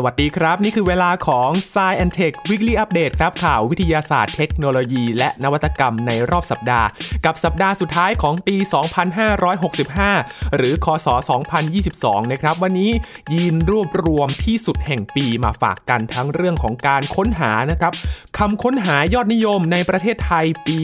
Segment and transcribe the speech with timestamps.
[0.00, 6.86] สวัสดีครับ นี่คือเวลาของ s ซ e and Tech Weekly Update ครับ ข่าววิทยาศาสตร์เทคโนโลยี และนวัตกรรมในรอบสัปดาห์
[7.24, 8.56] กับสัปดาห์สุดท้ายของปี
[9.36, 11.08] 2565 หรือคศ
[11.70, 12.90] 2022 นะครับ วันนี้
[13.34, 17.92] ยินรวบรวมที่สุดแห่งปีมาฝากกันทั้งเรื่องของการค้นหานะครับ
[18.38, 20.78] คำค้นหายอดนิยมในประเทศไทยปี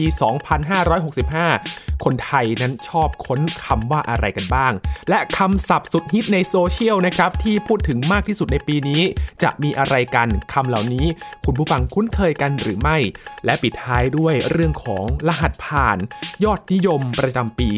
[0.73, 4.73] 2565 คนไทยนั้นชอบค้นคำว่าอะไรกันบ้าง
[5.09, 9.01] และคำศัพท์สุดฮิตในโซเชียลนะครับที่พูดถึงมากที่สุดในปีนี้
[9.43, 11.05] จะมีอะไรกันคำเหล่านี้
[11.45, 12.97] คุณผู้ฟังคุ้นเคยกันหรือไม่
[13.45, 15.97] และปิดท้ายด้วยเรื่องของรหัสผ่าน
[16.43, 17.69] ยอดนิยมประจำปี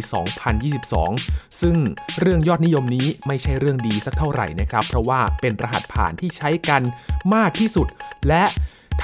[0.96, 1.78] 2022 ซึ่ง
[2.20, 6.82] เรื่องยอดนิยมนี้ไม่ใช่เรื่องดีสักเท่าไหร่นะครับ เพราะว่าเป็นรหัสผ่านที่ใช้กัน
[7.36, 7.88] มากที่สุด
[8.28, 8.44] และ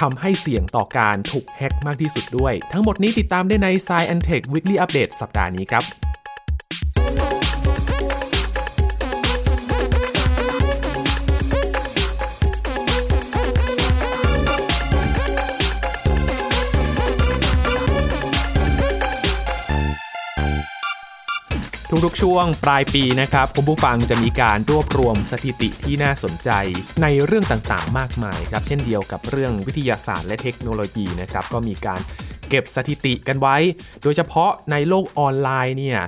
[0.00, 5.84] ทำให้เสี่ยงต่อการถูกแฮ็กมากที่สุดด้วย ทั้งหมดนี้ติดตามได้ใน s ซ i e and Tech Weekly Update สัปดาห์นี้ครับ
[22.06, 26.50] ทุกๆ ช่วงปลายปีนะครับคุณผู้ฟังจะมีการรวบรวมสถิติที่น่าสนใจ
[27.02, 32.00] ในเรื่องต่างๆ มากมายครับเช่นเดียวกับเรื่องวิทยาศาสตร์และเทคโนโลยีนะครับก็มีการ
[32.48, 33.56] เก็บสถิติกันไว้
[34.02, 36.00] โดยเฉพาะในโลกออนไลน์เนี่ย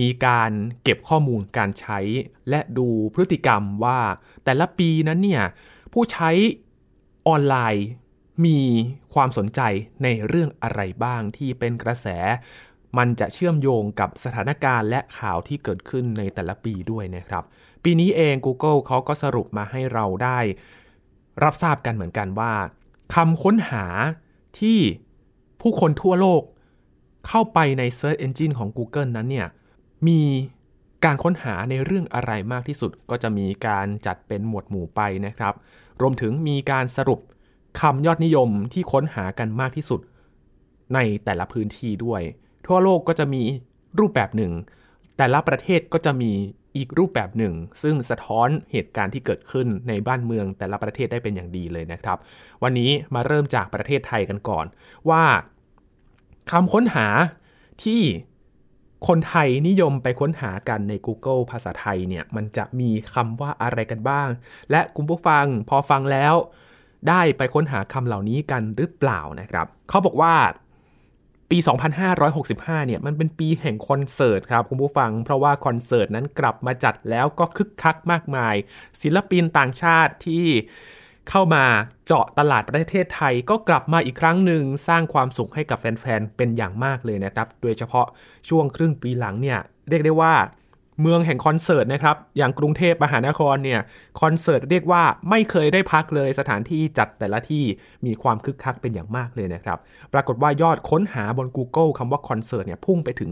[0.00, 0.50] มีการ
[0.82, 1.98] เก็บข้อมูลการใช้
[2.50, 4.00] และดูพฤติกรรมว่า
[4.44, 5.42] แต่ละปีนั้นเนี่ย
[5.92, 6.30] ผู้ใช้
[7.28, 7.86] ออนไลน์
[8.46, 8.60] มี
[9.14, 9.60] ความสนใจ
[10.02, 12.06] ในเรื่องอะไรบ้างที่เป็นกระแส
[12.98, 17.44] มันจะเชื่อมโยงกับสถานการณ์และข่าวที่เกิดขึ้นในแต่ละปีด้วยนะครับ
[17.84, 20.38] ปีนี้เอง Google เขาก็สรุปมาให้เราได้
[21.42, 22.52] รับทราบกันเหมือนกันว่า
[23.14, 23.84] คำค้นหา
[24.60, 24.78] ที่
[25.60, 26.42] ผู้คนทั่วโลก
[27.26, 29.48] เข้าไปใน Search Engine ของ Google นั้นเนี่ย
[30.08, 30.20] มี
[31.04, 35.54] การค้นหาในเรื่องอะไรมากที่สุดก็จะมีการจัดเป็นหมวดหมู่ไปนะครับ
[36.00, 37.20] รวมถึงมีการสรุป
[37.80, 40.00] คำยอดนิยมที่ค้นหากันมากที่สุด
[40.94, 42.22] ในแต่ละพื้นที่ด้วย
[42.66, 43.42] ทั่วโลกก็จะมี
[43.98, 44.52] รูปแบบหนึ่ง
[45.16, 46.32] แต่ละประเทศก็จะมี
[46.76, 52.18] อีกรูปแบบหนึ่ง ซึ่งสะท้อนเหตุการณ์ที่เกิดขึ้นในบ้านเมืองแต่ละประเทศได้เป็นอย่างดีเลยนะครับ
[52.62, 54.66] วันนี้มาเริ่มจากประเทศไทยกันก่อน
[55.10, 55.22] ว่า
[56.50, 57.06] คำค้นหา
[57.84, 58.02] ที่
[59.08, 64.28] คนไทยนิยมไปค้นหากันใน Google ภาษาไทยเนี่ยมันจะมีคำว่าอะไรกันบ้าง
[64.70, 66.34] และคุณผู้ฟังพอฟังแล้ว
[67.08, 70.34] ได้ไปค้นหาคำเหล่านี้กันหรือเปล่านะครับ เขาบอกว่า
[71.50, 71.58] ปี
[72.22, 78.54] 2565 เนี่ยมันเป็นปีแห่งคอนเสิร์ตครับคุณผู้ฟัง เพราะว่าคอนเสิร์ตนั้นกลับมาจัดแล้วก็คึกคักมากมาย
[79.02, 80.46] ศิลปินต่างชาติที่
[81.30, 81.64] เข้ามา
[82.06, 88.06] เจาะตลาดประเทศไทยก็กลับมาอีกครั้งหนึ่งสร้างความสุขให้กับแฟนๆ เป็นอย่างมากเลยนะครับ โดยเฉพาะ
[88.48, 90.34] ช่วงครึ่งปีหลังเนี่ยเรียกได้ว่า
[91.00, 93.80] เมืองแห่งคอนเสิร์ตนะครับ อย่างกรุงเทพมหานครเนี่ย
[94.20, 97.64] คอนเสิร์ตเรียกว่าไม่เคยได้พักเลยสถานที่จัดแต่ละที่
[98.06, 99.78] มีความคึกคักเป็นอย่างมากเลยนะครับ
[100.12, 103.30] ปรากฏว่ายอดค้นหาบน Google คำว่าคอนเสิร์ตเนี่ยพุ่งไปถึง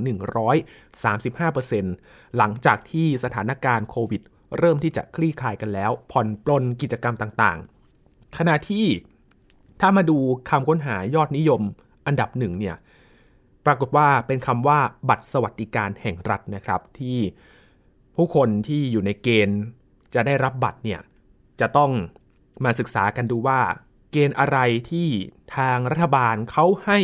[1.57, 4.23] 135%หลังจากที่สถานการณ์โควิด
[4.59, 8.87] เริ่มที่จะคลี่คลายกันแล้ว ผ่อนปลนกิจกรรมต่างๆ ขณะที่
[9.81, 10.19] ถ้ามาดู
[10.51, 11.63] คำค้นหายอดนิยม
[12.07, 12.77] อันดับหนึ่งเนี่ย
[13.67, 17.19] ปรากฏว่าเป็นคำว่าบัตรสวัสดิการแห่งรัฐนะครับที่
[18.17, 19.61] ผู้คนที่อยู่ในเกณฑ์
[20.15, 21.01] จะได้รับบัตรเนี่ย
[21.61, 21.91] จะต้อง
[22.65, 23.61] มาศึกษากันดูว่า
[24.13, 24.59] เกณฑ์อะไร
[24.91, 25.09] ที่
[25.57, 26.99] ทางรัฐบาลเขาให้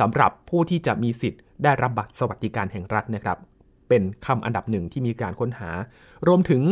[0.00, 3.38] สำหรับผู้ที่จะมีสิทธิ์ได้รับบัตรสวัสดิการแห่งรัฐนะครับ
[3.88, 5.70] เป็นคำอันดับหนึ่งที่มีการค้นหา
[6.26, 6.62] รวมถึง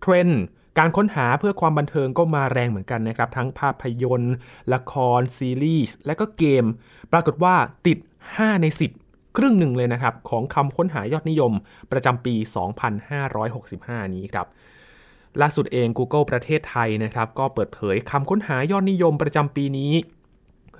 [0.00, 0.42] เทรนด์
[0.78, 4.34] การค้นหาเพื่อความบันเทิงก็มาแรงเหมือนกันนะครับ ทั้งภาพยนตร์
[4.74, 6.64] ละคร ซีรีส์ และก็เกม
[7.12, 7.54] ปรากฏว่า
[7.86, 7.98] ติด
[8.30, 9.03] 5 ใน 10
[9.36, 11.52] ครึ่งหนึ่งเลยนะครับ ของคำค้นหายอดนิยม
[11.92, 12.34] ประจำปี
[13.04, 14.46] 2565 นี้ครับ
[15.40, 19.92] ล่าสุดเอง Google ประเทศไทยนะครับ ก็เปิดเผยคำค้นหายอดนิยมประจำปีนี้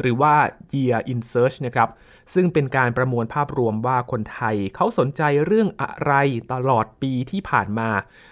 [0.01, 0.35] หรือว่า
[0.73, 1.89] Year in Search นะครับ
[2.35, 6.13] ซึ่งเป็นการประมวลภาพรวมว่าคนไทยเขาสนใจเรื่องอะไร
[6.53, 7.89] ตลอดปีที่ผ่านมา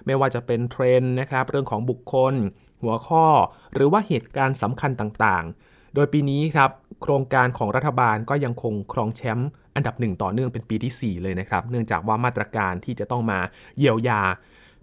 [0.06, 2.34] ไม่ว่าจะเป็นเทรนด์นะครับ เรื่องของบุคคล
[2.82, 3.26] หัวข้อ
[3.74, 6.70] หรือว่าเหตุการณ์สำคัญต่างๆ โดยปีนี้ครับ
[7.02, 13.40] โครงการของรัฐบาลก็ยังคงครองแชมป์ อันดับหนึ่งต่อเนื่องเป็นปีที่ 4 เลยนะครับ เนื่องจากว่ามาตรการที่จะต้องมา
[13.78, 14.22] เยียวยา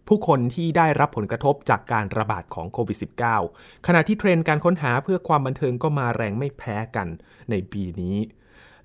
[0.07, 2.97] ผู้คนที่ได้รับผลกระทบจากการระบาดของโควิด
[3.41, 7.07] -19 ขณะที่เทรนด์การค้นหาเพื่อความบันเทิงก็มาแรงไม่แพ้กัน
[7.49, 8.17] ในปีนี้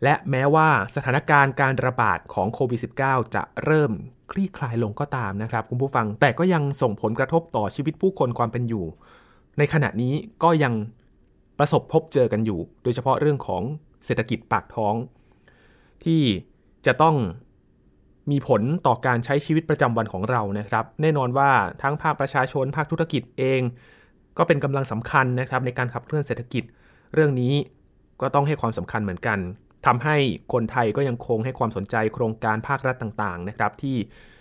[0.02, 3.92] และแม้ว่าสถานการณ์การระบาดของโควิด -19 จะเริ่ม
[4.30, 8.86] คลี่คลายลงก็ตามนะครับคุณผู้ฟังแต่ก็ยังส่งผลกระทบต่อชีวิตผู้คนความเป็นอยู่
[9.58, 10.74] ในขณะนี้ก็ยัง
[11.58, 13.62] ประสบพบเจอกันอยู่ โดยเฉพาะเรื่องของ
[14.04, 14.94] เศรษฐกิจปากท้อง
[16.04, 16.22] ที่
[16.86, 17.16] จะต้อง
[18.30, 21.50] มีผลต่อการใช้ชีวิตประจำวันของเรานะครับ แน่นอนว่า
[21.82, 23.60] ทั้งภาคประชาชน ภาคธุรกิจเอง
[24.38, 26.64] ก็เป็นกำลังสำคัญนะครับ ในการขับเคลื่อนเศรษฐกิจ
[27.14, 27.54] เรื่องนี้
[28.20, 29.38] ก็ต้องให้ความสำคัญเหมือนกัน
[29.86, 30.16] ทำให้
[30.52, 33.96] คนไทยก็ยังคงให้ความสนใจโครงการภาครัฐต่างๆนะครับ ที่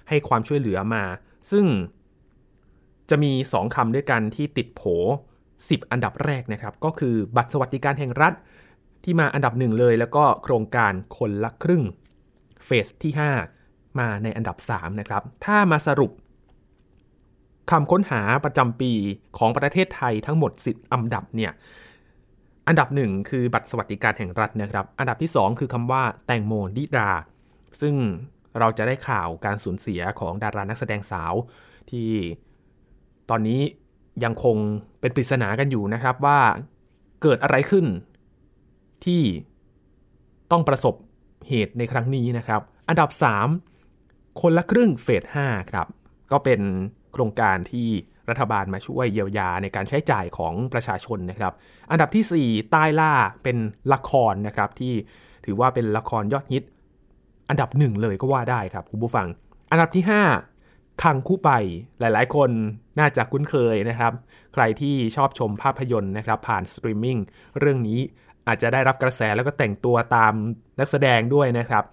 [0.10, 1.04] ให้ความช่วยเหลือมา
[1.52, 1.66] ซึ่ง
[3.10, 4.82] จะมี 2คำด้วยกันที่ติดโผ
[5.38, 8.34] 10 อันดับแรกนะครับ ก็คือบัตรสวัสดิการแห่งรัฐ
[9.04, 11.84] ที่มาอันดับหนึ่งเลย แล้วก็โครงการคนละครึ่ง
[12.66, 13.14] เฟสที่
[13.56, 16.12] 5 มาในอันดับ 3 นะครับ ถ้ามาสรุป
[17.72, 18.92] คำค้นหาประจำปี
[19.38, 21.52] ของประเทศไทยทั้งหมด 10 อันดับเนี่ย
[22.68, 27.10] อันดับหนึ่งคือบัตรสวัสดิการแห่งรัฐนะครับ อันดับที่ 2 คือคำว่าแตงโมดิดา
[27.82, 27.96] ซึ่ง
[28.60, 31.34] เราจะได้ข่าวการสูญเสียของดารานักแสดงสาว
[31.90, 32.10] ที่
[33.30, 33.62] ตอนนี้
[34.24, 34.58] ยังคง
[35.00, 36.40] เป็นปริศนากันอยู่นะครับว่า
[37.22, 37.86] เกิดอะไรขึ้น
[39.06, 39.24] ที่
[40.52, 40.96] ต้องประสบ
[41.48, 43.10] เหตุในครั้งนี้นะครับ อันดับ
[43.76, 45.88] 3 คนละครึ่งเฟส5ครับ
[46.32, 46.62] ก็เป็น
[47.14, 47.88] โครงการที่
[48.30, 51.54] รัฐบาลมาช่วยเยียวยาในการใช้จ่ายของประชาชนนะครับ
[51.92, 53.14] อันดับที่ 4 ใต้ล่า
[53.44, 53.58] เป็น
[53.94, 54.94] ละครนะครับ ที่
[55.46, 56.64] ถือว่าเป็นละครยอดฮิต
[57.50, 59.28] อันดับหนึ่งเลยก็ว่าได้ครับคุณผู้ฟัง
[59.72, 61.52] อันดับที่ 5 คังคุไบ
[62.00, 62.50] หลาย ๆ คน
[63.00, 64.14] น่าจะคุ้นเคยนะครับ
[64.54, 67.18] ใครที่ชอบชมภาพยนตร์นะครับ ผ่านสตรีมมิ่ง
[67.60, 68.00] เรื่องนี้
[68.48, 70.34] อาจจะได้รับกระแสแล้วก็แต่งตัวตาม
[70.80, 71.84] นักแสดงด้วยนะครับ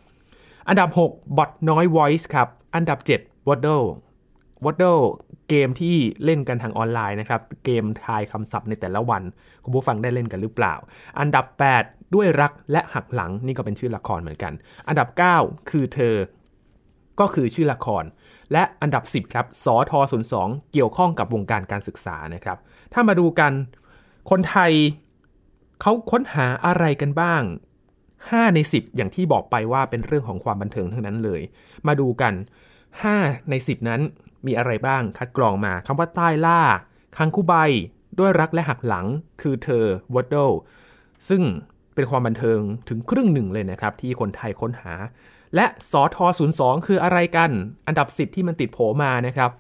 [0.69, 3.87] อันดับ 6 บอทน้อย Voice ครับ อันดับ 7 Wordle
[4.65, 5.03] Wordle
[5.49, 9.23] เกมที่เล่นกันทางออนไลน์นะครับ เกมทายคำศัพท์ในแต่ละวัน
[9.65, 10.75] คุณผู้ฟังได้เล่นกันหรือเปล่า
[11.21, 11.45] อันดับ
[11.81, 14.53] 8 ด้วยรักและหักหลังนี่ก็เป็นชื่อละครเหมือนกัน
[14.89, 15.09] อันดับ
[15.39, 16.17] 9 คือเธอ
[17.21, 18.05] ก็คือชื่อละคร
[18.53, 20.01] และอันดับ 10ครับสอทอ
[20.37, 22.59] 02 เกี่ยวข้องกับวงการการศึกษานะครับ
[22.93, 23.53] ถ้ามาดูกัน
[24.31, 24.73] คนไทย
[25.81, 27.43] เขาค้นหาอะไรกันบ้าง
[27.99, 31.41] 5 ใน 10 อย่างที่บอกไปว่าเป็นเรื่องของความบันเทิงทั้งนั้นเลย
[31.87, 32.35] มาดูกัน
[32.93, 34.01] 5 ใน 10 นั้น
[34.47, 36.61] มีอะไรบ้างคัดกรองมาคำว่าใต้ล่า
[37.17, 37.55] คังคูใบ
[38.19, 39.07] ด้วยรักและหักหลัง
[39.41, 39.85] คือเธอ
[40.15, 40.51] วอดเดล
[41.29, 41.43] ซึ่ง
[41.95, 44.95] เป็นความบันเทิงถึงครึ่งหนึ่งเลยนะครับ ที่คนไทยค้นหา
[45.55, 47.51] และสอทอ02 คืออะไรกัน
[47.87, 49.51] อันดับ 10 ที่มันติดโผมานะครับ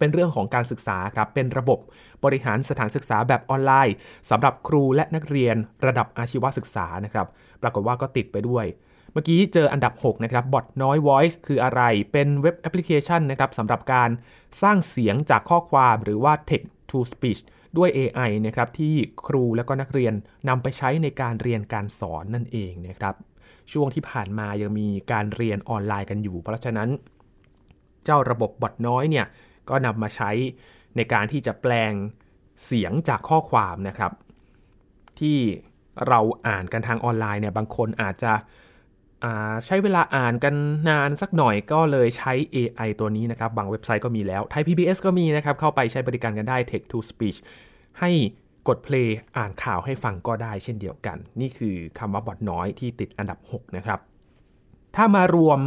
[0.00, 1.78] เป็นเรื่องของการศึกษาครับ เป็นระบบ
[2.24, 3.94] บริหารสถานศึกษาแบบออนไลน์
[4.30, 5.56] สำหรับครูและนักเรียน
[5.86, 7.26] ระดับอาชีวศึกษานะครับ
[7.62, 8.64] ปรากฏว่าก็ติดไปด้วย
[9.12, 11.82] เมื่อกี้เจออันดับ 6 นะครับบอทน้อย Voice คืออะไร
[12.12, 14.10] เป็นเว็บแอปพลิเคชันนะครับสำหรับการ
[14.62, 17.40] สร้างเสียงจากข้อความหรือว่า text to speech
[17.78, 18.94] ด้วย AI นะครับที่
[19.26, 20.14] ครูและก็นักเรียน
[20.48, 23.14] นำไปใช้ในการเรียนการสอนนั่นเองนะครับ
[23.72, 26.88] ช่วงที่ผ่านมายังมีการเรียนออนไลน์กันอยู่ เพราะฉะนั้น
[28.04, 29.26] เจ้าระบบบอทน้อยเนี่ย
[29.70, 30.30] ก็นำมาใช้
[30.96, 31.92] ในการที่จะแปลง
[32.64, 34.12] เสียงจากข้อความนะครับ
[35.20, 35.38] ที่
[36.08, 38.32] เราอ่านกันทางออนไลน์เนี่ยบางคนอาจจะ
[39.66, 40.54] ใช้เวลาอ่านกัน
[40.88, 47.38] นานสักหน่อยก็เลยใช้ AI ตัวนี้นะครับ บางเว็บไซต์ก็มีแล้วไทย PBS ก็มีนะครับ เข้าไปใช้บริการกันได้ Text to Speech
[48.00, 48.10] ให้
[48.68, 54.00] กดเพลย์อ่านข่าวให้ฟังก็ได้เช่นเดียวกัน นี่คือคำว่าบอทน้อยที่ติดอันดับ 6 นะครับ
[54.96, 55.60] ถ้ามารวม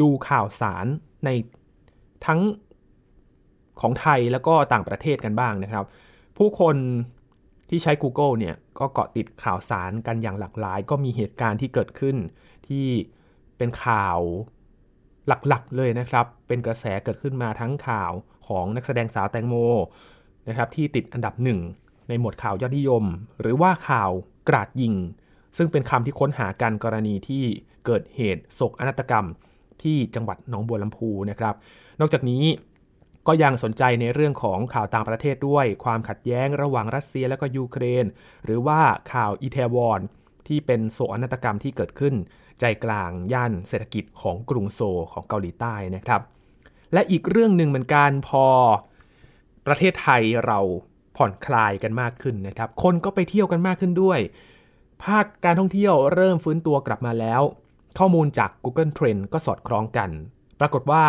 [0.00, 0.86] ดูข่าวสาร
[1.24, 1.30] ใน
[2.26, 2.40] ทั้ง
[3.84, 5.84] ของไทยแล้วก็ต่างประเทศกันบ้างนะครับ
[6.38, 6.76] ผู้คน
[7.70, 12.16] ที่ใช้ Google เนี่ยก็เกาะติดข่าวสารกันอย่างหลากหลาย ก็มีเหตุการณ์ที่เกิดขึ้น
[12.68, 12.86] ที่
[13.56, 14.18] เป็นข่าว
[15.28, 18.12] หลักๆเลยนะครับ เป็นกระแสเกิดขึ้นมาทั้งข่าว
[18.48, 19.54] ของนักแสดงสาวแตงโม
[20.48, 21.60] นะครับที่ติดอันดับหนึ่ง
[22.08, 23.04] ในหมวดข่าวยอดนิยม
[23.40, 24.10] หรือว่าข่าว
[24.48, 24.94] กราดยิง
[25.56, 27.42] ซึ่งเป็นคำที่ค้นหากันกรณีที่
[27.86, 29.26] เกิดเหตุโศกอนาตกรรม
[29.82, 31.54] ที่จังหวัดหนองบัวลำพูนะครับ
[32.00, 32.42] นอกจากนี้
[33.26, 38.04] ก็ยังสนใจในเรื่องของข่าวต่างประเทศด้วย ความขัดแย้งระหว่างรัสเซียและก็ยูเครน
[38.44, 38.80] หรือว่า
[39.12, 40.00] ข่าวอิเทวอน
[40.48, 42.14] ที่เป็นโศกนาฏกรรมที่เกิดขึ้น
[42.60, 44.80] ใจกลางย่านเศรษฐกิจของกรุงโซ
[45.12, 46.20] ของเกาหลีใต้นะครับ
[46.92, 48.46] และอีกเรื่องหนึ่งเหมือนกันพอ
[49.66, 50.58] ประเทศไทยเรา
[51.16, 54.18] ผ่อนคลายกันมากขึ้นนะครับ คนก็ไปเที่ยวกันมากขึ้นด้วย
[55.04, 57.42] ภาคการท่องเที่ยวเริ่มฟื้นตัวกลับมาแล้ว
[57.98, 60.10] ข้อมูลจาก Google Trend ก็สอดคล้องกัน
[60.60, 61.04] ปรากฏว่า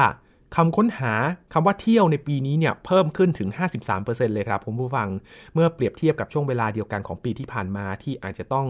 [0.55, 1.13] คำค้นหา
[1.53, 3.49] คำว่าเที่ยวในปีนี้เนี่ยเพิ่มขึ้นถึง
[3.91, 5.09] 53%เลยครับผมผู้ฟัง
[5.53, 8.67] เมื่อเปรียบเทียบกับช่วงเวลาเดียวกันของปีที่ผ่านมาที่อาจจะต้อง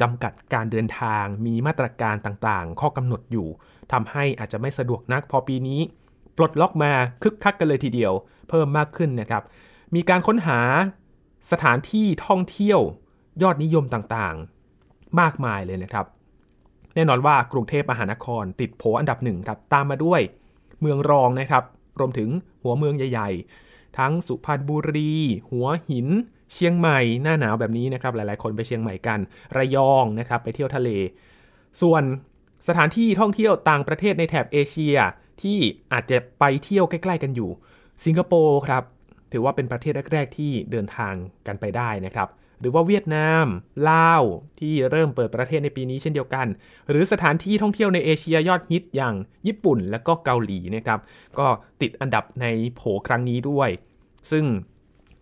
[0.00, 3.48] จำกัดการเดินทาง มีมาตรการต่างๆ ข้อกำหนดอยู่
[3.92, 5.80] ทำให้อาจจะไม่สะดวกนัก พอปีนี้
[6.36, 6.92] ปลดล็อกมา
[7.22, 8.12] คึกคักกันเลยทีเดียว
[8.48, 9.42] เพิ่มมากขึ้นนะครับ
[9.94, 10.60] มีการค้นหา
[11.52, 12.80] สถานที่ท่องเที่ยว
[13.42, 16.06] ยอดนิยมต่างๆ มากมายเลยนะครับ
[16.94, 20.22] แน่นอนว่ากรุงเทพมหานครติดโผอันดับหนึ่งครับตามมาด้วย
[20.80, 21.64] เมืองรองนะครับ
[21.98, 22.28] รวมถึง
[22.62, 23.30] หัวเมืองใหญ่
[23.64, 25.12] ๆ ทั้งสุพรรณบุรี
[25.50, 26.08] หัวหิน
[26.52, 29.18] เชียงใหม่ หน้าหนาวแบบนี้นะครับ หลายๆ คนไปเชียงใหม่กัน
[29.56, 30.90] ระยองนะครับ ไปเที่ยวทะเล
[31.80, 32.02] ส่วน
[32.68, 34.96] สถานที่ท่องเที่ยวต่างประเทศในแถบเอเชีย
[35.42, 35.58] ที่
[35.92, 37.50] อาจจะไปเที่ยวใกล้ ๆ กันอยู่
[38.04, 38.82] สิงคโปร์ครับ
[39.32, 41.14] ถือว่าเป็นประเทศแรก ๆ ที่เดินทาง
[41.46, 42.28] กันไปได้นะครับ
[42.60, 43.46] หรือว่าเวียดนาม
[43.90, 44.22] ลาว
[44.60, 46.46] ที่เริ่มเปิดประเทศในปีนี้เช่นเดียวกัน
[46.90, 49.14] หรือสถานที่ท่องเที่ยวในเอเชียยอดฮิตอย่าง
[49.46, 50.98] ญี่ปุ่นและก็เกาหลีนะครับ
[51.38, 51.46] ก็
[51.80, 52.46] ติดอันดับใน
[52.76, 53.68] โผครั้งนี้ด้วย
[54.30, 54.44] ซึ่ง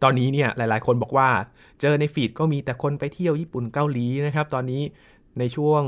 [0.03, 1.29] ตอนนี้เนี่ยหลายๆ คนบอกว่า
[1.81, 4.83] เจอในฟีดก็มีแต่คนไปเที่ยวญี่ปุ่นเกาหลีนะครับตอนนี้
[5.39, 5.83] ในช่วง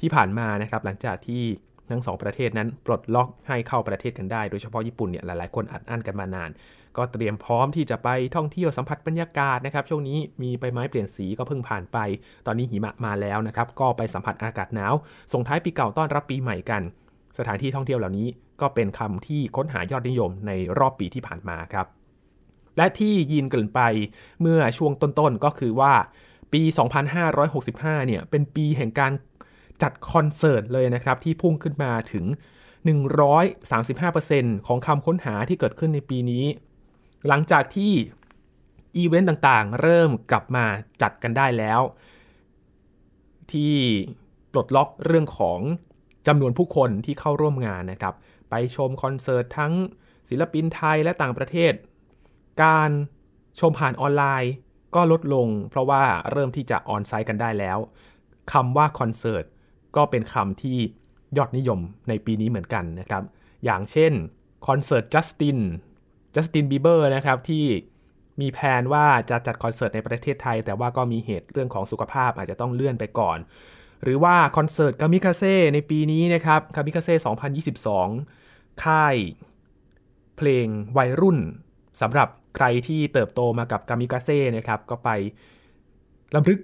[0.00, 1.42] ที่ผ่านมานะครับหลังจากที่
[1.90, 6.50] ทั้งสองประเทศนั้นปลดล็อกให้เข้าประเทศกันได้ โดยเฉพาะญี่ปุ่นเนี่ยหลายๆ คนอัดอั้นกันมานาน
[6.96, 11.98] ก็เตรียมพร้อมที่จะไปท่องเที่ยวสัมผัสบรรยากาศนะครับช่วงนี้มีใบไม้เปลี่ยนสีก็เพิ่งผ่านไป
[12.46, 14.94] ตอนนี้หิมะมาแล้วนะครับก็ไปสัมผัสอากาศหนาว
[15.32, 16.82] ส่งท้ายปีเก่าต้อนรับปีใหม่กัน
[17.38, 18.28] สถานที่ท่องเที่ยวเหล่านี้
[18.60, 21.86] ก็เป็นคำที่ค้นหายอดนิยมในรอบปีที่ผ่านมาครับ
[22.76, 23.80] และที่ยินเกินไป
[24.40, 25.92] เมื่อช่วงต้นๆก็คือว่า
[26.52, 26.62] ปี
[27.34, 29.12] 2565 เนี่ยเป็นปีแห่งการ
[29.82, 32.24] จัดคอนเสิร์ตเลยนะครับที่พุ่งขึ้นมาถึง
[33.46, 36.44] 135%ของคำค้นหาที่เกิดขึ้นในปีนี้
[37.28, 37.92] หลังจากที่
[38.96, 40.64] อีเวนต์ต่างๆ เริ่มกลับมา
[41.02, 41.80] จัดกันได้แล้ว
[43.52, 43.74] ที่
[44.52, 45.60] ปลดล็อกเรื่องของ
[46.26, 48.14] จำนวนผู้คนที่เข้าร่วมงานนะครับ
[48.50, 49.72] ไปชมคอนเสิร์ตทั้ง
[50.28, 51.72] ศิลปินไทยและต่างประเทศ
[52.62, 52.90] การ
[53.60, 54.52] ชมผ่านออนไลน์
[54.94, 56.02] ก็ลดลง เพราะว่า
[56.32, 57.78] เริ่มที่จะออนไซต์กันได้แล้ว
[58.52, 59.44] คำว่าคอนเสิร์ต
[59.96, 60.78] ก็เป็นคำที่
[61.36, 63.22] ยอดนิยมในปีนี้เหมือนกันนะครับ
[63.64, 64.12] อย่างเช่น
[64.66, 65.58] คอนเสิร์ตจัสติน
[66.34, 67.64] จัสตินบีเบอร์นะครับที่
[68.40, 73.38] มีแผนว่าจะจัดคอนเสิร์ตในประเทศไทย แต่ว่าก็มีเหตุเรื่องของสุขภาพอาจจะต้องเลื่อนไปก่อน
[74.02, 77.14] หรือว่าคอนเสิร์ตกามิคาเซ่ในปีนี้นะครับกามิคาเซ่
[78.04, 79.16] 2022 ค่าย
[80.36, 80.66] เพลง
[80.98, 81.38] วัยรุ่น
[82.00, 85.10] สำหรับใครที่เติบโตมากับกามิกาเซ่นะครับก็ไป
[86.34, 86.58] รำลึก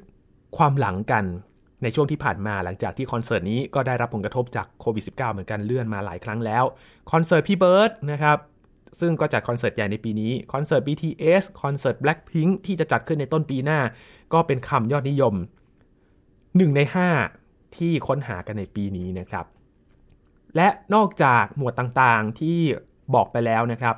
[0.56, 1.24] ความหลังกัน
[1.82, 6.64] ในช่วงที่ผ่านมาหลังจากที่คอนเสิร์ตนี้ก็ได้รับผลกระทบจากโควิด -19 เหมือนกันเลื่อนมาหลายครั้งแล้ว
[7.12, 8.38] คอนเสิร์ตพี่เบิร์ดนะครับ
[9.00, 13.80] ซึ่งก็จัดคอนเสิร์ตใหญ่ในปีนี้ คอนเสิร์ต BTS คอนเสิร์ต Blackpink ที่จะจัดขึ้นในต้นปีหน้า
[14.32, 15.34] ก็เป็นคำยอดนิยม
[16.10, 16.80] 1 ใน
[17.28, 19.46] 5 ที่ค้นหากันในปีนี้นะครับ
[20.56, 22.58] และนอกจากหมวดต่างๆที่
[23.14, 23.94] บอกไปแล้วนะครับ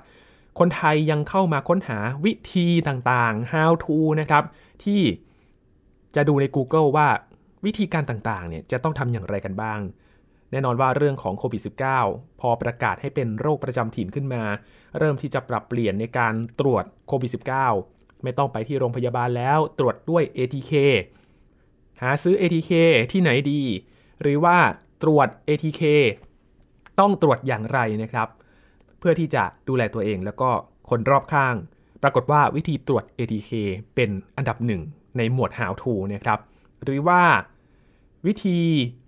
[0.59, 4.44] คนไทยยังเข้ามาค้นหาวิธีต่างๆ how to นะครับ
[4.85, 5.00] ที่
[6.16, 7.09] จะดูใน Google ว่า
[7.64, 9.80] วิธีการต่างๆเนี่ยจะต้องทำอย่างไรกันบ้าง
[10.50, 11.62] แน่นอนว่าเรื่องของโควิด
[12.00, 14.42] -19 พอประกาศให้เป็นโรคประจำถิ่นขึ้นมา
[14.99, 17.30] เริ่มที่จะปรับเปลี่ยนในการตรวจโควิด
[17.75, 20.73] -19 ไม่ต้องไปที่โรงพยาบาลแล้วตรวจด้วย ATK
[22.02, 22.73] หาซื้อ ATK
[23.12, 23.62] ที่ไหนดี
[24.23, 24.57] หรือว่า
[25.02, 25.83] ตรวจ ATK
[27.00, 28.28] ต้องตรวจอย่างไรนะครับ
[28.99, 30.50] เพื่อที่จะดูแลตัวเองแล้วก็
[30.90, 31.54] คนรอบข้าง
[32.02, 33.52] ปรากฏว่าวิธีตรวจ ATK
[33.95, 34.80] เป็นอันดับหนึ่ง
[35.16, 36.38] ในหมวด How to นะครับ
[36.85, 37.23] หรือว่า
[38.27, 38.59] วิธี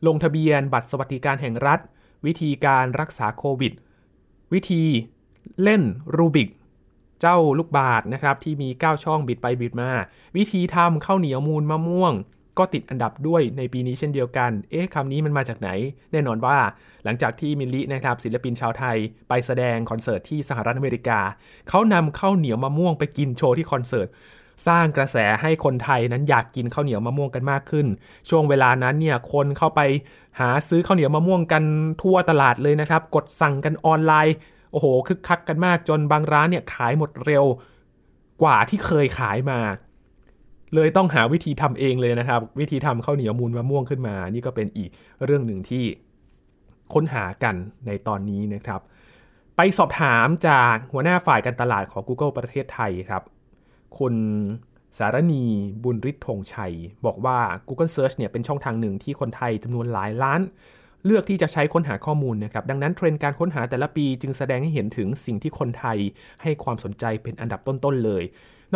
[0.07, 1.81] ลงทะเบียนบัตรสวัสดิการแห่งรัฐ
[2.27, 3.73] วิธีการรักษาโควิด
[4.53, 4.85] วิธี
[5.63, 5.83] เล่น
[6.17, 6.49] รูบิก
[7.21, 9.91] เจ้าลูกบาศนะครับที่มี 9 ช่องบิดไปบิดมา
[10.37, 12.15] วิธีทำข้าวเหนียวมูลมะม่วง
[12.59, 15.69] ก็ติดอันดับด้วยในปีนี้เช่นเดียวกัน เอ๊ะคำนี้มันมาจากไหน
[16.13, 16.59] แน่นอนว่า
[17.05, 18.97] หลังจากที่มิลลินะครับศิลปินชาวไทย
[19.29, 21.21] ไปแสดงคอนเสิร์ตที่สหรัฐอเมริกา
[21.69, 24.09] เขานำข้าวเหนียวมะม่วงไปกินโชว์ที่คอนเสิร์ต
[24.67, 27.87] สร้างกระแสให้คนไทยนั้นอยากกินข้าวเหนียวมะม่วงกันมากขึ้น
[28.29, 29.81] ช่วงเวลานั้นเนี่ยคนเข้าไป
[30.41, 31.63] หาซื้อข้าวเหนียวมะม่วงกัน
[32.03, 34.37] ทั่วตลาดเลยนะครับ กดสั่งกันออนไลน์
[34.73, 37.45] โอ้โหคึกคักกันมากจนบางร้านเนี่ยขายหมดเร็ว
[38.43, 39.61] กว่าที่เคยขายมา
[40.75, 44.91] เลยต้องหาวิธีทำเองเลยนะครับ วิธีทำข้าวเหนียวมูลมะม่วงขึ้นมา นี่ก็เป็นอีก
[45.25, 45.85] เรื่องหนึ่งที่
[46.95, 47.55] ค้นหากัน
[47.87, 48.81] ในตอนนี้นะครับ
[49.57, 53.23] ไปสอบถามจากหัวหน้าฝ่ายการตลาดของ Google ประเทศไทยครับ
[53.99, 54.15] คุณ
[54.99, 55.45] สารณี
[55.85, 56.75] บุญฤทธิ์ธงชัย
[57.07, 60.41] บอกว่า Google Search เนี่ยเป็นช่องทางหนึ่งที่คนไทยจำนวนหลายล้าน
[61.05, 65.99] เลือกที่จะใช้ค้นหาข้อมูลนะครับ ดังนั้นเทรนด์การค้นหาแต่ละปีจึงแสดงให้เห็นถึงสิ่งที่คนไทย
[66.43, 68.23] ให้ความสนใจเป็นอันดับต้นๆเลย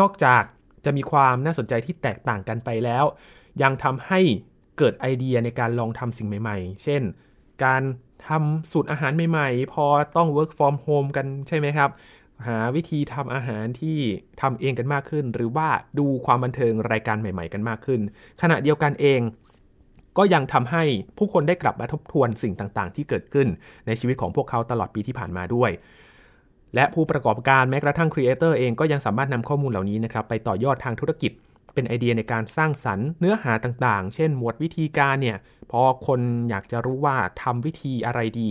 [0.00, 0.42] นอกจาก
[0.84, 3.04] จะมีความน่าสนใจที่แตกต่างกันไปแล้ว
[3.62, 4.20] ยังทำให้
[4.78, 7.02] เกิดไอเดียในการลองทำสิ่งใหม่ๆ เช่น
[7.64, 7.82] การ
[8.28, 11.90] ทำสูตรอาหารใหม่ๆ พอต้อง work from home กันใช่ไหมครับ
[12.46, 13.98] หาวิธีทำอาหารที่
[14.40, 18.00] ทำเองกันมากขึ้น หรือว่าดูความบันเทิงรายการใหม่ ๆ กันมากขึ้น
[18.42, 19.20] ขณะเดียวกันเอง
[20.18, 20.82] ก็ยังทำให้
[21.18, 23.46] ผู้คนได้กลับมาทบทวนสิ่งต่างๆ ที่เกิดขึ้น
[23.86, 25.70] ในชีวิตของพวกเขาตลอดปีที่ผ่านมาด้วย
[26.74, 31.32] และผู้ประกอบการแม้กระทั่งครีเอเตอร์เองก็ยังสามารถนำข้อมูลเหล่านี้นะครับไปต่อยอดทางธุรกิจ
[31.74, 35.36] เป็นไอเดียในการสร้างสรรค์เนื้อหาต่างๆ เช่น หมวดวิธีการเนี่ย
[35.70, 38.50] พอคนอยากจะรู้ว่าทำวิธีอะไรดี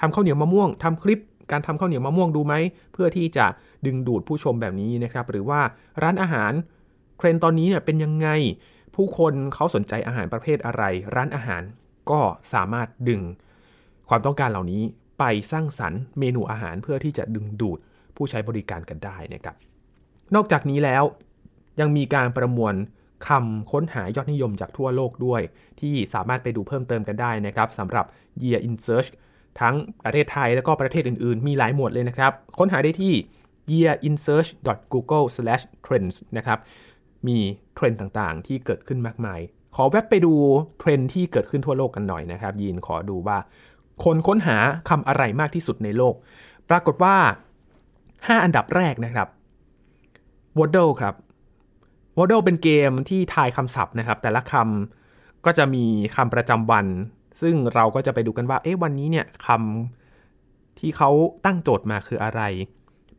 [0.00, 2.54] ทำข้าวเหนียวมะม่วงทำคลิป การทำข้าวเหนียวมะม่วงดูไหม
[2.92, 3.46] เพื่อที่จะ
[3.86, 5.60] ดึงดูดผู้ชมแบบนี้นะครับ หรือว่า
[6.02, 6.52] ร้านอาหาร
[7.16, 8.28] เทรนตอนนี้เนี่ยเป็นยังไง
[8.94, 10.82] ผู้คนเขาสนใจอาหารประเภทอะไร
[11.14, 11.62] ร้านอาหาร
[12.10, 12.20] ก็
[12.52, 13.22] สามารถดึง
[14.08, 14.82] ความต้องการเหล่านี้
[15.18, 17.78] ไปสร้างสรรค์เมนูอาหารเพื่อที่จะดึงดูด
[18.16, 19.54] ผู้ใช้บริการกันได้นะครับ
[20.34, 21.04] นอกจากนี้แล้ว
[21.80, 22.74] ยังมีการประมวล
[23.28, 25.42] คำค้นหายอดนิยมจากทั่วโลกด้วย
[25.80, 28.06] ที่สามารถไปดูเพิ่มเติมกันได้นะครับสำหรับ
[28.42, 29.08] Year in Search
[29.60, 29.74] ทั้ง
[30.04, 33.14] ประเทศไทยแล้วก็ประเทศอื่นๆ มีหลายหมวดเลยนะครับ ค้นหาได้ที่
[33.72, 36.58] yearinsearch.google/trends นะครับ
[37.28, 37.38] มี
[37.74, 39.40] เทรนด์ต่างๆ ที่เกิดขึ้นมากมาย
[39.74, 40.34] ขอแวบไปดู
[40.78, 43.38] เทรนด์ที่เกิดขึ้นทั่วโลกกันหน่อยนะครับยินขอดูว่า
[44.04, 44.56] คนค้นหา
[44.88, 46.14] คำอะไรมากที่สุดในโลก
[46.70, 47.16] ปรากฏว่า
[47.78, 49.28] 5 อันดับแรกนะครับ
[50.58, 51.14] Wordle ครับ
[52.16, 55.84] Wordle เป็นเกมที่ทายคำศัพท์นะครับ แต่ละคำก็จะมี
[56.16, 56.86] คำประจำวัน
[57.40, 61.10] ซึ่งเราก็จะไปดูกันว่า เอ๊ะ วันนี้เนี่ยคำที่เขา
[61.44, 62.42] ตั้งโจทย์มาคืออะไร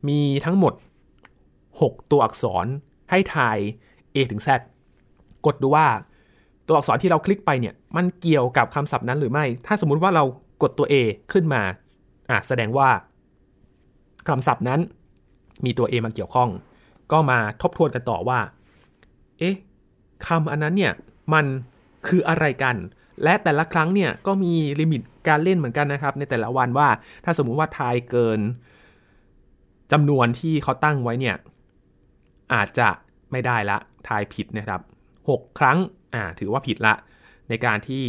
[0.08, 0.74] มีทั้งหมด
[1.42, 2.66] 6 ตัวอักษร
[3.10, 3.58] ให้ทาย
[4.14, 4.50] A ถึง Z
[5.46, 5.88] กดดูว่า
[6.68, 10.24] ตัวอักษรที่เราคลิกไปเนี่ย มันเกี่ยวกับคำศัพท์นั้นหรือไม่ ถ้าสมมุติว่าเรา
[10.62, 10.94] กดตัว A
[11.32, 11.62] ขึ้นมา
[12.30, 12.90] อะ แสดงว่า
[14.28, 14.80] คำศัพท์นั้น
[15.66, 16.50] มีตัว A มาเกี่ยวข้อง
[17.12, 18.40] ก็มาทบทวนกันต่อว่า
[19.40, 19.56] เอ๊ะ
[20.28, 20.94] คำอันนั้นเนี่ย
[21.34, 21.46] มัน
[22.08, 22.76] คืออะไรกัน
[23.24, 26.88] และแต่ละครั้งเนี่ยก็มีลิมิตการเล่นเหมือนกันนะครับ ในแต่ละวันว่า
[27.26, 28.40] ถ้าสมมุติว่าทายเกิน
[29.92, 31.36] จำนวนที่เขาตั้งไว้เนี่ย
[32.54, 32.90] อาจจะ
[33.32, 34.82] ไม่ได้ละทายผิดนะครับ
[35.20, 35.78] 6 ครั้ง
[36.14, 36.94] อ่าถือว่าผิดละ
[37.50, 38.04] ในการที่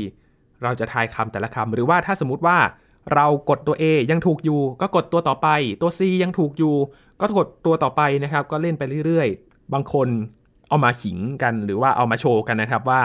[0.63, 2.59] เราจะทายคำแต่ละคำหรือว่าถ้าสมมุติว่า
[3.15, 5.49] เรากดตัว A ยังถูกอยู่ ก็กดตัวต่อไป
[5.83, 6.75] ตัว C ยังถูกอยู่
[7.21, 10.09] ก็กดตัวต่อไปนะครับ ก็เล่นไปเรื่อยๆ บางคน
[10.69, 13.01] เอามาขิงกันหรือว่าเอามาโชว์กันนะครับว่า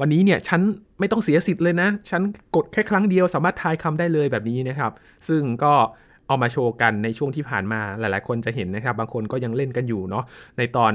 [0.00, 0.60] วันนี้เนี่ยฉัน
[0.98, 2.22] ไม่ต้องเสียสิทธิ์เลยนะ ฉัน
[2.56, 4.92] กดแค่ครั้งเดียวสามารถทายคำได้เลยแบบนี้นะครับ
[5.28, 5.74] ซึ่งก็
[6.26, 10.24] เอามาโชว์กันในช่วงที่ผ่านมาหลาย ๆ คนจะเห็นนะครับ บางคนก็ยังเล่นกันอยู่เนาะ
[10.58, 10.92] ในตอน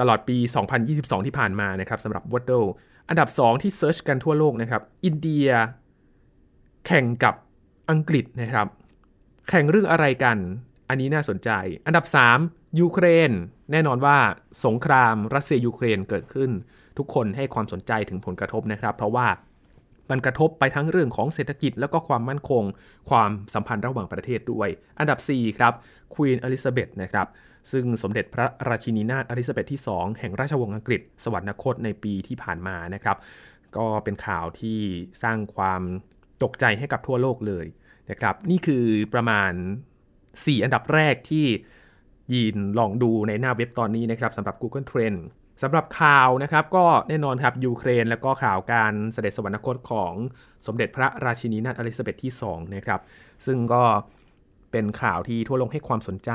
[0.00, 0.36] ตลอดปี
[0.80, 2.68] 2022 ที่ผ่านมานะครับสำหรับ Wordle
[3.08, 5.48] อันดับ 2 ที่ search กันทั่วโลกนะครับ อินเดีย
[6.86, 7.34] แข่งกับ
[7.90, 8.66] อังกฤษนะครับ
[9.48, 10.36] แข่งเรื่องอะไรกัน
[10.88, 11.50] อันนี้น่าสนใจ
[11.86, 12.04] อันดับ
[12.42, 13.30] 3 ยูเครน
[13.72, 14.16] แน่นอนว่า
[14.64, 16.50] สงครามรัสเซียยูเครนเกิดขึ้น
[16.98, 19.26] ทุกคนให้ความสนใจถึงผลกระทบนะครับ เพราะว่า
[20.10, 22.62] มันกระทบไปทั้งเรื่องของเศรษฐกิจแล้วก็ความมั่นคง
[23.10, 25.72] ความสัมพันธ์ระหว่างประเทศด้วย อันดับ 4 ครับ
[26.14, 27.26] ควีนอลิซาเบธนะครับ
[27.72, 33.16] ซึ่งสมเด็จพระราชินีนาถอลิซาเบธที่ 2 แห่งราชวงศ์อังกฤษ สวรรคตในปีที่ผ่านมานะครับ
[33.76, 34.78] ก็เป็นข่าวที่
[35.22, 35.82] สร้างความ
[36.42, 37.66] ตกใจให้กับทั่วโลกเลย
[38.10, 39.52] นะครับ นี่คือประมาณ
[40.08, 41.46] 4 อันดับแรกที่
[42.34, 45.18] ยินลองดูในหน้าเว็บตอนนี้นะครับสำหรับ Google Trend
[45.62, 50.12] สำหรับข่าวนะครับก็แน่นอนครับยูเครน แล้วก็ข่าวการเสด็จสวรรคตของ
[50.66, 53.00] สมเด็จพระราชินีนาถอลิซาเบธที่2นะครับ
[53.46, 53.82] ซึ่งก็
[54.72, 56.30] เป็นข่าวที่ทั่วโลกให้ความสนใจ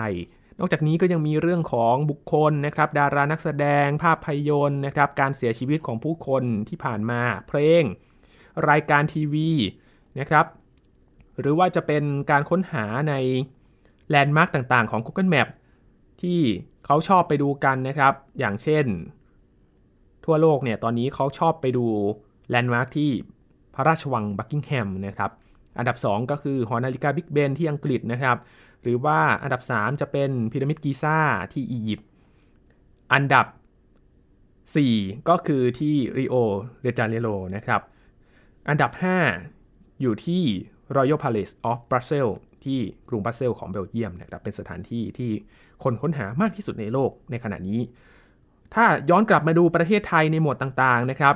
[0.59, 7.83] นอกจากนี้ก็ยังมีเรื่องของบุคคลนะครับดารานักแสดงภาพยนตร์นะครับการเสียชีวิตของผู้คนที่ผ่านมาเพลง
[8.69, 9.49] รายการทีวี
[10.19, 10.45] นะครับ
[11.39, 13.13] หรือว่าจะเป็นการค้นหาใน
[14.09, 15.47] แลนด์มาร์กต่างๆของ Google Map
[16.21, 16.41] ที่
[16.85, 18.85] เขาชอบไปดูกันนะครับ อย่างเช่น
[20.25, 21.85] ทั่วโลกเนี่ยตอนนี้เขาชอบไปดู
[22.49, 23.11] แลนด์มาร์คที่
[23.75, 25.31] พระราชวังบักกิงแฮมนะครับ
[25.77, 28.37] อันดับ 2 ก็คือหอนาฬิกาบิ๊กเบนที่อังกฤษนะครับ
[28.83, 31.17] หรือว่าอันดับ 3 จะเป็นพีระมิดกีซ่า
[31.53, 32.07] ที่อียิปต์
[33.13, 33.45] อันดับ
[34.77, 36.35] 4 ก็คือที่ริโอ
[36.81, 37.81] เดจาเนโรนะครับ
[38.69, 38.91] อันดับ
[39.45, 40.43] 5 อยู่ที่
[40.95, 42.79] Royal Palace of Brussels ที่
[43.09, 45.31] กรุงบรัสเซลของเบลเยียมนะครับเป็นสถานที่ที่
[45.83, 47.79] คนค้นหามากที่สุดในโลกในขณะนี้
[48.73, 51.35] ถ้าย้อนกลับมาดูประเทศไทยในหมวดต่างๆนะครับ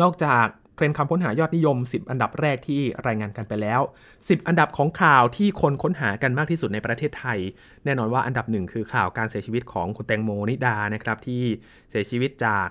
[0.00, 3.80] นอกจากเทรนด์คำค้นหายอดนิยม 10 อันดับแรกที่รายงานกันไปแล้ว
[4.14, 7.38] 10 อันดับของข่าวที่คนค้นหากันมากที่สุดในประเทศไทย
[7.84, 11.42] แน่นอนว่าอันดับหนึ่งคือข่าวการเสียชีวิตของคุณแตงโมนิดานะครับที่
[11.90, 12.68] เสียชีวิตจาก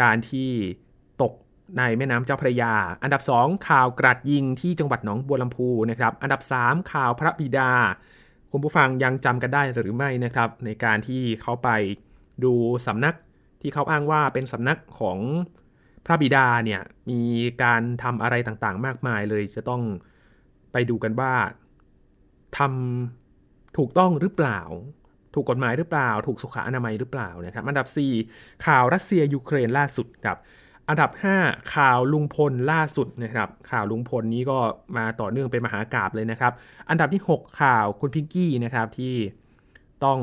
[0.00, 0.50] การที่
[1.22, 1.32] ตก
[1.78, 7.72] ในแม่น้ำเจ้าพระยา อันดับ 2 ข่าวกราดยิงที่จังหวัดหนองบัวลำพูนะครับ อันดับ 3 ข่าวพระบิดา
[8.52, 11.70] คุณผู้ฟังยังจำกันได้หรือไม่นะครับ ในการที่เขาไป
[12.44, 12.52] ดู
[12.86, 13.14] สำนัก
[13.62, 15.18] ที่เขาอ้างว่าเป็นสำนักของ
[16.06, 16.80] พระบิดาเนี่ย
[17.10, 17.20] มี
[17.62, 19.82] การทำอะไรต่างๆ มากมายเลยจะต้อง
[20.72, 21.34] ไปดูกันว่า
[22.58, 24.60] ทำถูกต้องหรือเปล่า
[25.34, 27.86] ถูกกฎหมายหรือเปล่า ถูกสุขอนามัยหรือเปล่านะครับอันดับ
[28.26, 30.38] 4 ข่าวรัสเซียยูเครนล่าสุดครับ
[30.88, 31.10] อันดับ
[31.42, 34.58] 5 ข่าวลุงพลล่าสุดนะครับ ข่าวลุงพลนี้ก็
[34.96, 36.52] มาต่อเนื่องเป็นมหากราบเลยนะครับ
[36.90, 39.14] อันดับที่ 6 ข่าวคุณพิงกี้นะครับที่
[40.04, 40.20] ต้อง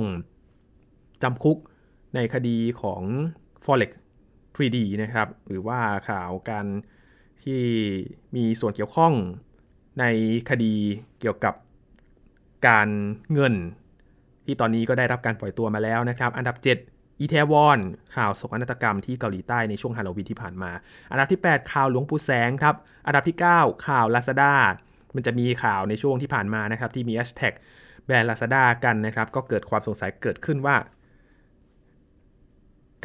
[1.24, 1.58] จำคุก
[2.16, 3.02] ในคดีของ
[3.66, 3.92] Forex
[4.56, 6.66] 3D นะครับ หรือว่าข่าวการ
[7.44, 7.62] ที่
[8.36, 9.14] มีส่วนเกี่ยวข้อง
[10.00, 10.06] ใน
[10.50, 10.74] คดี
[11.20, 11.54] เกี่ยวกับ
[12.68, 12.90] การ
[13.34, 13.54] เงิน
[14.46, 17.80] ที่ตอนนี้ก็ได้รับการปล่อยตัวมาแล้วนะครับ อันดับ 7 อีเทวอน
[18.16, 20.72] ข่าวโศกนาฏกรรมที่เกาหลีใต้ในช่วงฮาโลวีนที่ผ่านมา
[21.12, 22.76] อันดับที่ 8 ข่าวหลวงปู่แสงครับ
[23.08, 24.54] อันดับที่ 9 ข่าวลาซาด้า
[25.16, 27.54] มันจะมีข่าวในช่วงที่ผ่านมานะครับที่มีแฮชแท็ก
[28.06, 30.76] แบรนด์ Lazada กันนะครับ ก็เกิดความสงสัยเกิดขึ้นว่า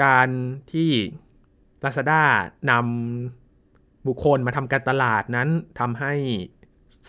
[0.03, 0.29] การ
[0.73, 0.91] ที่
[1.85, 2.23] Lazada
[2.71, 5.49] นำบุคคลมาทำการตลาดนั้น
[5.81, 6.13] ทำให้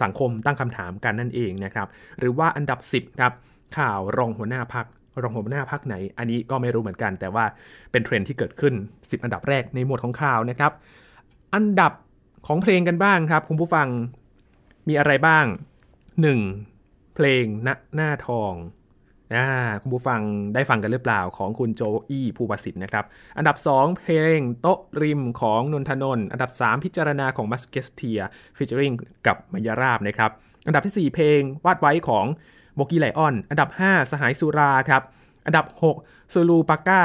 [0.01, 1.87] สังคมตั้งคำถามกันนั่นเองนะครับ
[2.19, 3.33] หรือว่าอันดับ 10ครับ
[3.77, 4.85] ข่าวรองหัวหน้าพัก
[5.21, 7.45] รองหัวหน้าพักไหน อันนี้ก็ไม่รู้เหมือนกัน แต่ว่า
[7.91, 10.71] เป็นเทรนที่เกิดขึ้น 10 อันดับแรกในหมวดของข่าวนะครับ
[11.55, 11.91] อันดับ
[12.47, 13.87] ของเพลงกันบ้างครับ คุณผู้ฟัง
[14.87, 15.45] มีอะไรบ้าง
[16.11, 17.15] 1.
[17.15, 18.53] เพลงณหน้าทอง
[19.33, 19.45] นะ
[19.81, 20.21] คุณผู้ฟัง
[20.53, 23.05] ได้ฟังกันหรือเปล่าของคุณโจอี้ภูบาสิทธิ์นะครับ
[23.37, 28.91] อันดับ 2 เพลงโต๊ะริมของนนทนนท์อันดับ 3 พิจารณาของ Musketeers featuring
[29.27, 30.31] กับ Maiyarap นะครับ
[30.67, 32.25] อันดับที่ 4 เพลงวาดไว้ของ
[32.81, 35.01] Bowkylion อันดับ 5 สหายสุราครับ
[35.45, 35.65] อันดับ
[35.99, 37.01] 6 ซูลูปาก้า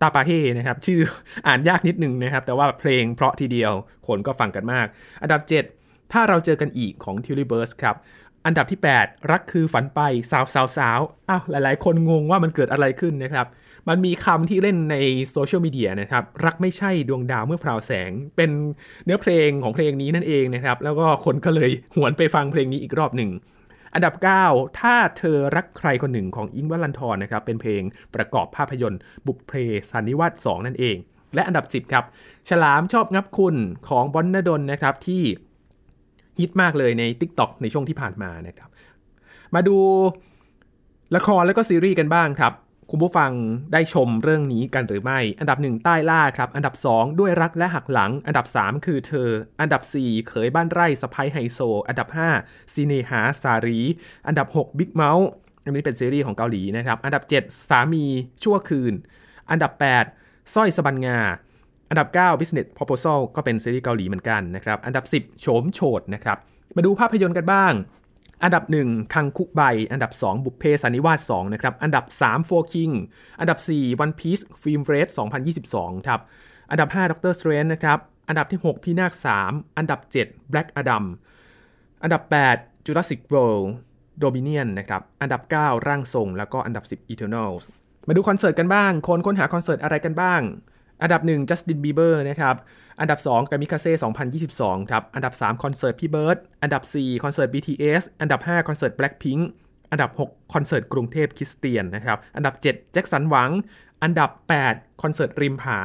[0.00, 1.00] ตาปาเฮนะครับ ชื่อ
[1.46, 3.72] อ่านยากนิดนึงนะครับ แต่ว่าเพลงเพราะทีเดียว
[4.06, 4.86] คนก็ฟังกันมาก
[5.22, 5.40] อันดับ
[5.76, 7.96] 7 ถ้าเราเจอกันอีกของทิวลิเบิร์สครับ
[8.46, 13.46] อันดับที่ 8 รักคือฝันไปสาวสาวสาวอ้าวหลาย ๆ คนงงว่ามันเกิดอะไรขึ้นนะครับ
[13.88, 14.96] มันมีคำที่เล่นใน
[15.30, 18.50] โซเชียลมีเดียนะครับ รักไม่ใช่ดวงดาวเมื่อพราวแสง เป็น
[19.04, 23.30] เนื้อเพลงของเพลงนี้นั่นเองนะครับ แล้วก็คนก็เลยหวนไปฟังเพลงนี้อีกรอบหนึ่ง
[23.94, 24.14] อันดับ
[24.46, 27.82] 9 ถ้าเธอรักใครคนหนึ่งของอิงวัลันทรนะครับ เป็นเพลง
[28.14, 29.52] ประกอบภาพยนตร์ บุพเพ
[29.90, 30.96] สันนิวาส2นั่นเอง
[31.34, 32.04] และอันดับ 10 ครับ
[32.48, 33.56] ฉลามชอบงับคุณ
[33.88, 35.22] ของบอนนดลนะครับที่
[36.38, 38.70] ฮิตมากเลยใน TikTok ในช่วงที่ผ่านมานะครับ
[39.54, 39.76] มาดู
[41.16, 42.52] ละครแล้วก็ซีรีส์กันบ้างครับ
[42.96, 43.32] คุณผู้ฟัง
[43.72, 49.30] ได้ชมเรื่องนี้กันหรือไม่ อันดับ 1 ใต้หล้าครับ อันดับ 2 ด้วยรักและหักหลัง อันดับ 3 คือเธอ
[49.60, 52.08] อันดับ 4 เขยบ้านไร่สะใภ้ไฮโซ อันดับ
[52.40, 53.80] 5เสน่หาส่าหรี
[54.26, 55.28] อันดับ6 Big Mouth
[55.64, 58.04] อันนี้เป็นซีรีส์ของเกาหลีนะครับ อันดับ 7 สามี
[58.42, 58.94] ชั่วคืน
[59.50, 59.72] อันดับ
[60.12, 61.18] 8สร้อยสบันงา
[61.90, 66.38] อันดับ 9 Business Proposal ก็เป็นซีรีส์เกาหลีเหมือนกันนะครับ อันดับ 10โฉมโฉดนะครับ
[66.76, 67.72] มาดูภาพยนตร์กันบ้าง
[68.44, 72.92] อันดับ 1 คังคุกใบ อันดับ 2 บุพเพสันนิวาส2นะครับ อันดับ 3 Four King
[73.40, 75.08] อันดับ 4 One Piece Film Red
[75.56, 76.20] 2022 ครับ
[76.70, 79.12] อันดับ 5 Doctor Strange นะครับ อันดับที่ 6 พี่นาค
[79.46, 81.04] 3 อันดับ 7 Black Adam
[82.02, 82.22] อันดับ
[82.54, 83.66] 8 Jurassic World
[84.22, 87.64] Dominion นะครับ อันดับ 9 ร่างทรง แล้วก็อันดับ 10 Eternals
[88.06, 90.40] มาดูคอนเสิร์ตกันบ้าง คนค้นหาคอนเสิร์ตอะไรกันบ้าง
[91.02, 92.56] อันดับ 1 Justin Bieber นะครับ
[93.00, 93.92] อันดับ2 Kamikaze
[94.40, 99.42] 2022 ครับ อันดับ 3 คอนเสิร์ตพี่เบิร์ดอันดับ 4 คอนเสิร์ต BTS อันดับ 5 คอนเสิร์ต Blackpink
[99.90, 103.50] อันดับ 6 คอนเสิร์ตกรุงเทพคริสเตียนนะครับ อันดับ 7 แจ็คสันหวัง
[104.02, 104.30] อันดับ
[104.66, 105.78] 8 คอนเสิร์ตริมผา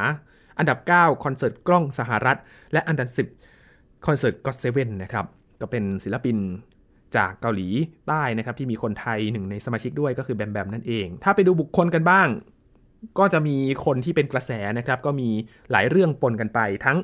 [0.57, 2.37] อันดับ 9 คอนเสิร์ตก้องสหรัถ
[2.73, 5.25] และอันดับ 10 คอนเสิร์ต GOT7นะครับ
[5.61, 6.37] ก็เป็นศิลปิน
[7.15, 7.67] จากเกาหลี
[8.07, 12.27] ใต้นะครับที่มีคนไทยหนึ่งในสมาชิกด้วยก็คือแบมแบมนั่นเอง ถ้าไปดูบุคคลกันบ้าง
[13.19, 15.29] ก็จะมีคนที่เป็นกระแสนะครับ ก็มี
[15.71, 16.97] หลายเรื่องปนกันไปทั้ง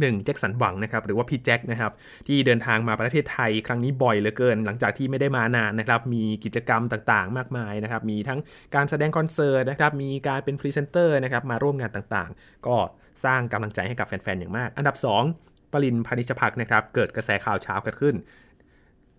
[0.00, 1.92] หนึ่งแจ็คสันหวังนะครับหรือว่าพี่แจ็คนะครับ
[2.26, 8.38] ที่เดินทางมาประเทศไทยครั้งนี้บ่อยเหลือเกิน หลังจากที่ไม่ได้มานานนะครับมีกิจกรรมต่างๆ มากมายนะครับมีทั้ง
[8.74, 12.76] การแสดงคอนเสิร์ตนะครับมีการเป็นพรีเซนเตอร์นะครับมาร่วมงานต่างๆ ก็
[13.24, 14.96] สร้างกำลังใจให้กับแฟนๆอย่างมาก อันดับ
[15.34, 18.14] 2 ปรินพานิชพักนะครับเกิดกระแสข่าวเช้าเกิดขึ้น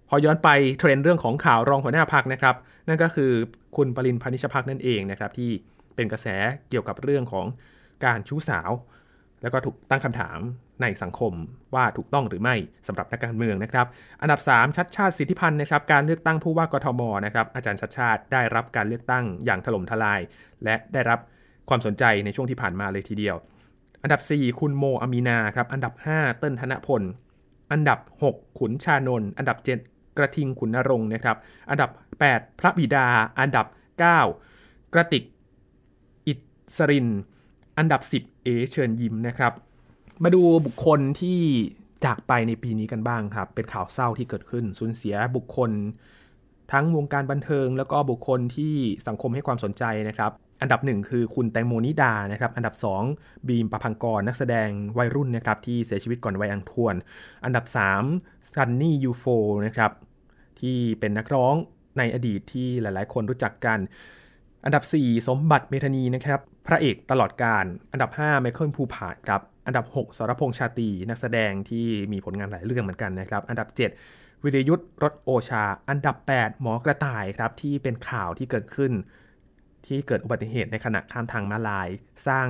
[0.09, 2.55] พอย้อนไปเทรนด์เรื่องของข่าวรองหัวหน้าพักนะครับ
[2.87, 3.31] นั่นก็คือ
[3.77, 5.51] คุณปรินพานิชพักนั่นเองนะครับที่
[5.99, 6.27] เป็นกระแส
[6.69, 7.45] เกี่ยวกับเรื่องของ
[8.05, 8.71] การชู้สาว
[9.41, 10.39] แล้วก็ถูกตั้งคำถาม
[10.81, 11.33] ในสังคม
[11.75, 12.55] ว่าถูกต้องหรือไม่
[12.87, 13.87] สำหรับนักการเมืองนะครับ
[14.21, 20.19] อันดับ 3 ชัดชาติสิทธิพันธ์นะครับการเลือกตั้งผู้ว่ากทมนะครับอาจารย์ชัดชาติได้รับการเลือกตั้งอย่างถล่มทลาย
[20.63, 21.19] และได้รับ
[21.69, 23.35] ความสนใจในช่วงที่ผ่านมาเลยทีเดียว
[24.03, 27.01] อันดับ 4 คุณโมอามีนาครับอันดับ 5 เติ้ลธนพล
[27.71, 29.57] อันดับ 6 ขุนชานนท์อันดับ
[29.87, 31.37] 7 กระทิงขุนนรงค์นะครับ
[31.69, 31.89] อันดับ
[32.25, 33.07] 8 พระบิดา
[33.39, 33.65] อันดับ
[34.29, 35.23] 9 กระติก
[36.75, 37.07] สริน
[37.77, 39.53] อันดับ 10 เอเชิญยิ้มนะครับ
[40.23, 41.39] มาดูบุคคลที่
[42.05, 45.71] จากไปในปีนี้กันบ้างครับ เป็นข่าวเศร้าที่เกิดขึ้นสูญเสียบุคคล
[46.71, 48.73] ทั้งวงการบันเทิง แล้วก็บุคคลที่
[49.07, 52.75] สังคมให้ความสนใจนะครับอันดับหนึ่งคือคุณแตงโมนิดานะครับอันดับ
[53.11, 56.95] 2 บีมประพังกรนักแสดงวัยรุ่นนะครับที่เสียชีวิตก่อนวัยอันควร
[57.45, 57.65] อันดับ
[58.07, 59.25] 3ซันนี่ยูโฟ
[59.65, 59.91] นะครับ
[60.59, 61.55] ที่เป็นนักร้อง
[61.97, 63.79] ในอดีตที่หลายๆ คนรู้จักกัน
[64.65, 73.67] อันดับ 4 สมบัติเมธานีนะครับ พระเอกตลอดการ อันดับ 5 ไมเคิลภูผาดครับ อันดับ 6สรพงษ์ชาตีนักแสดงที่มีผลงานหลายเรื่องเหมือนกันนะครับ อันดับ
[74.05, 78.91] 7 วิรยุทธ์รถโอชา อันดับ 8 หมอกระต่ายครับที่เป็นข่าวที่เกิดขึ้น
[79.85, 81.87] ที่เกิดอุบัติเหตุในขณะข้ามทางม้าลาย
[82.27, 82.49] สร้าง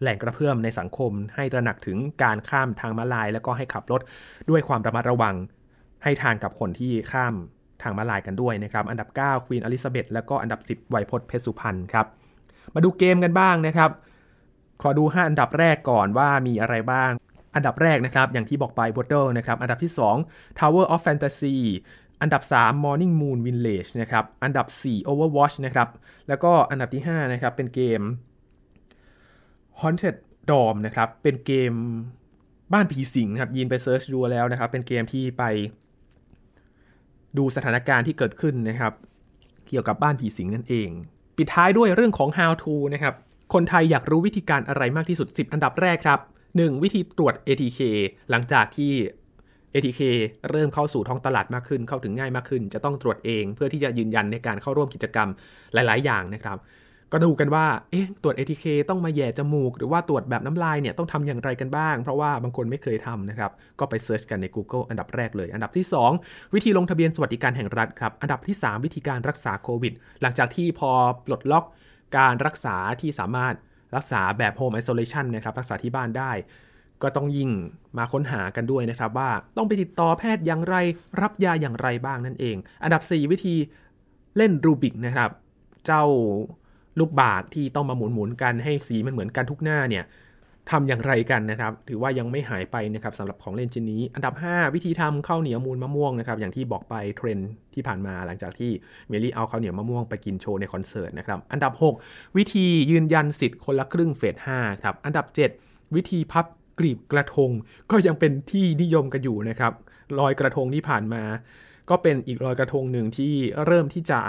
[0.00, 4.00] แหล่งกระเพื่อมในสังคม ให้ตระหนักถึงการข้ามทางม้าลาย แล้วก็ให้ขับรถ
[4.50, 5.34] ด้วยความระมัดระวัง
[6.04, 7.34] ให้ทางกับคนที่ข้าม
[7.82, 12.06] ทางม้าลายกันด้วยนะครับ อันดับ 9 ควีนอลิซาเบธแล้วก็อันดับ 10 ไวยพจน์เพชรสุพรรณครับ
[12.74, 13.90] มาดูเกมกันบ้างนะครับ
[14.82, 17.10] ขอดู 5 อันดับแรกก่อนว่ามีอะไรบ้าง
[17.54, 19.92] อันดับแรกนะครับ อย่างที่บอกไป b o r d e r นะครับ อันดับที่
[20.24, 21.56] 2 Tower of Fantasy
[22.22, 25.88] อันดับ 3 Morning Moon Village นะครับ อันดับ 4 Overwatch นะครับ
[26.28, 28.00] แล้วก็อันดับที่ 5 นะครับ เป็นเกม
[29.80, 30.16] Haunted
[30.50, 31.72] Dorm นะครับ เป็นเกม
[32.72, 35.44] บ้านผีสิงครับยินไปเซิร์ชดูแล้วนะครับ เป็นเกมที่ไป
[37.38, 38.92] ดูสถานการณ์ที่เกิดขึ้นนะครับ
[39.68, 40.90] เกี่ยวกับบ้านผีสิงนั่นเอง
[41.38, 43.14] ปิดท้ายด้วยเรื่องของ how to นะครับ
[43.54, 46.20] คนไทยอยากรู้วิธีการอะไรมากที่สุด 10 อันดับแรกครับ
[46.50, 46.82] 1.
[46.82, 47.80] วิธีตรวจ ATK
[48.30, 48.92] หลังจากที่
[49.72, 50.00] ATK
[50.50, 55.28] เริ่มเข้าสู่ท้องตลาดมากขึ้น เข้าถึงง่ายมากขึ้น จะต้องตรวจเองเพื่อที่จะยืนยันในการเข้าร่วมกิจกรรม
[55.74, 56.58] หลาย ๆ อย่างนะครับ
[57.12, 65.86] ก็ดูกันว่า เอ๊ะ ตรวจ ATK ต้องมาแย่จมูก หรือว่าตรวจแบบน้ำลายเนี่ยต้องทำอย่างไรกันบ้าง เพราะว่าบางคนไม่เคยทำนะครับ ก็ไปเซิร์ชกันใน Google อันดับแรกเลย อันดับที่
[66.18, 69.92] 2 วิธีลงทะเบียนสวัสดิการแห่งรัฐครับ อันดับที่ 3 วิธีการรักษาโควิด
[70.22, 70.90] หลังจากที่พอ
[71.24, 71.64] ปลดล็อก
[72.18, 73.54] การรักษาที่สามารถ
[73.96, 76.32] รักษาแบบ Home Isolation นะครับ รักษาที่บ้านได้
[77.02, 77.50] ก็ต้องยิ่ง
[77.98, 80.76] มาค้นหากันด้วยนะครับว่าต้องไปติดต่อแพทย์อย่างไร
[81.22, 83.54] รับยาอย่างไรบ้างนั่นเอง อันดับ 4 วิธี
[84.36, 85.30] เล่นรูบิกนะครับ
[85.86, 86.04] เจ้า
[87.00, 90.04] ลูกบากที่ต้องมาหมุนๆกันให้สีมันเหมือนกันทุกหน้าเนี่ย
[90.70, 97.38] ทำอย่างไรกันนะครับ ถือว่ายังไม่หายไปนะครับสำหรับของเล่นชิ้นนี้ อันดับ 5 วิธีทำข้าวเหนียวมูลมะม่วงนะครับ อย่างที่บอกไปเทรน
[97.74, 98.70] ที่ผ่านมาหลังจากที่
[99.08, 101.72] เมลี่เอาข้าวเหนียวมะม่วงไปกินโชว์ในคอนเสิร์ตนะครับ อันดับ
[102.04, 105.26] 6 วิธียืนยันสิทธิ์คนละครึ่งเฟส5ครับ อันดับ
[105.60, 106.46] 7 วิธีพับ
[106.78, 107.50] กลีบกระทง
[107.90, 109.72] ก็ยังเป็นที่นิยมกันอยู่นะครับ
[110.18, 111.22] ลอยกระทงที่ผ่านมา
[111.90, 113.32] ก็เป็นอีกลอยกระทงหนึ่งที่
[113.66, 114.20] เริ่มที่จะ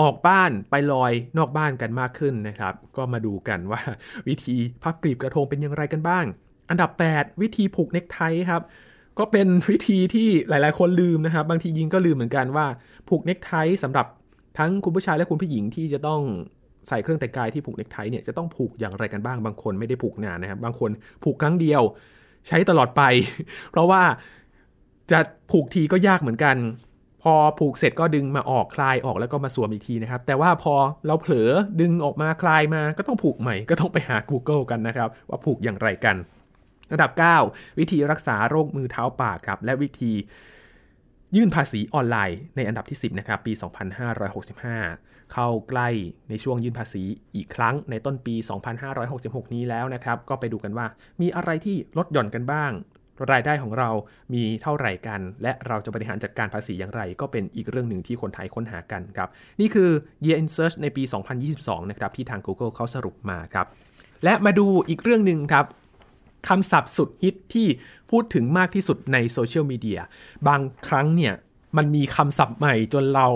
[0.00, 3.80] ออกบ้านไปลอยนอกบ้านกันมากขึ้นนะครับ ก็มาดูกันว่า
[4.28, 6.24] วิธีพับกลีบกระทงเป็นอย่างไรกันบ้าง
[6.70, 8.62] อันดับ 8 วิธีผูกเน็กไทครับ
[9.18, 12.66] ก็เป็นวิธีที่หลาย ๆ คนลืมนะครับ บางทียิงก็ลืมเหมือนกันว่า
[13.08, 14.06] ผูกเน็กไทสำหรับ
[14.58, 16.20] ทั้งคุณผู้ชายและคุณผู้หญิงที่จะต้อง
[16.88, 20.90] ใส่เครื่องแต่งกายที่ผูกเน็กไทเนี่ยจะต้องผูกอย่างไรกันบ้างบางคนไม่ได้ผูกนานนะครับ บางคน
[21.22, 21.82] ผูกครั้งเดียว
[22.48, 23.02] ใช้ตลอดไป
[23.70, 24.02] เพราะว่า
[25.10, 25.18] จะ
[25.50, 26.56] ผูกทีก็ยากเหมือนกัน
[27.28, 30.74] พอผูกเสร็จก็ดึงมาออกคลายออกแล้วก็มาสวมอีกทีนะครับ แต่ว่าพอ
[31.06, 36.16] เราเผลอดึงออกมาคลายมาก็ต้องผูกใหม่ ก็ต้องไปหา Google กันนะครับ ว่าผูกอย่างไรกัน
[36.92, 37.10] ระดับ
[37.44, 40.12] 9 วิธีรักษาโรคมือเท้าปากครับ และวิธี
[41.36, 43.52] ยื่นภาษีออนไลน์ในอันดับที่ 10 นะครับ ปี
[44.42, 45.88] 2565 เข้าใกล้
[46.28, 47.02] ในช่วงยื่นภาษี
[47.36, 48.34] อีกครั้งในต้นปี
[48.94, 50.86] 2566 นี้แล้วนะครับ ก็ไปดูกันว่า
[51.20, 52.72] มีอะไรที่ลดหย่อนกันบ้าง
[53.32, 53.90] รายได้ของเรา
[54.34, 59.28] มีเท่าไหร่กัน และเราจะบริหารจัดการภาษีอย่างไร ก็เป็นอีกเรื่องหนึ่งที่คนไทยค้นหากันครับ
[59.60, 59.90] นี่คือ
[60.24, 61.02] Year in Search ในปี
[61.46, 63.66] 2022 นะครับ ที่ทาง Google เขาสรุปมาครับ
[64.24, 65.66] และมาดูอีกเรื่องหนึ่งครับ
[66.48, 67.66] คำศัพท์สุดฮิตที่
[68.10, 70.00] พูดถึงมากที่สุดในโซเชียลมีเดีย
[70.48, 71.34] บางครั้งเนี่ย
[71.76, 73.26] มันมีคำศัพท์ใหม่จนเรา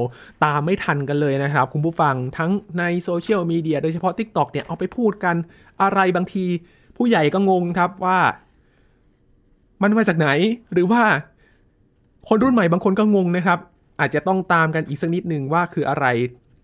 [0.45, 5.37] ตามไม่ทันกันเลยนะครับ คุณผู้ฟังทั้งในโซเชียลมีเดียโดยเฉพาะ TikTok เนี่ยเอาไปพูดกัน
[5.83, 6.45] อะไรบางที
[6.97, 8.19] ผู้ใหญ่ก็งงครับว่า
[9.83, 10.29] มันมาจากไหน
[10.73, 11.03] หรือว่า
[12.29, 13.59] คนรุ่นใหม่บางคนก็งงนะครับ
[14.01, 16.07] อาจจะต้องตามกันอีกสักนิดนึงว่าคืออะไร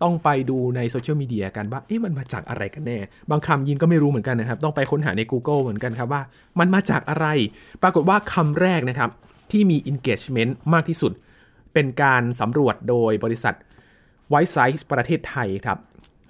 [0.03, 2.99] ต้องไปดูในโซเชียลมีเดียกันว่า เอ๊ะมันมาจากอะไรกันแน่
[3.29, 6.21] บางคำยินก็ไม่รู้เหมือนกันนะครับ ต้องไปค้นหาใน Google เหมือนกันครับว่า
[6.59, 7.27] มันมาจากอะไร
[7.83, 9.09] ปรากฏว่าคำแรกนะครับ
[9.51, 11.11] ที่มี engagement มากที่สุด
[11.73, 13.55] เป็นการสำรวจโดยบริษัท
[14.33, 15.77] White Size ประเทศไทยครับ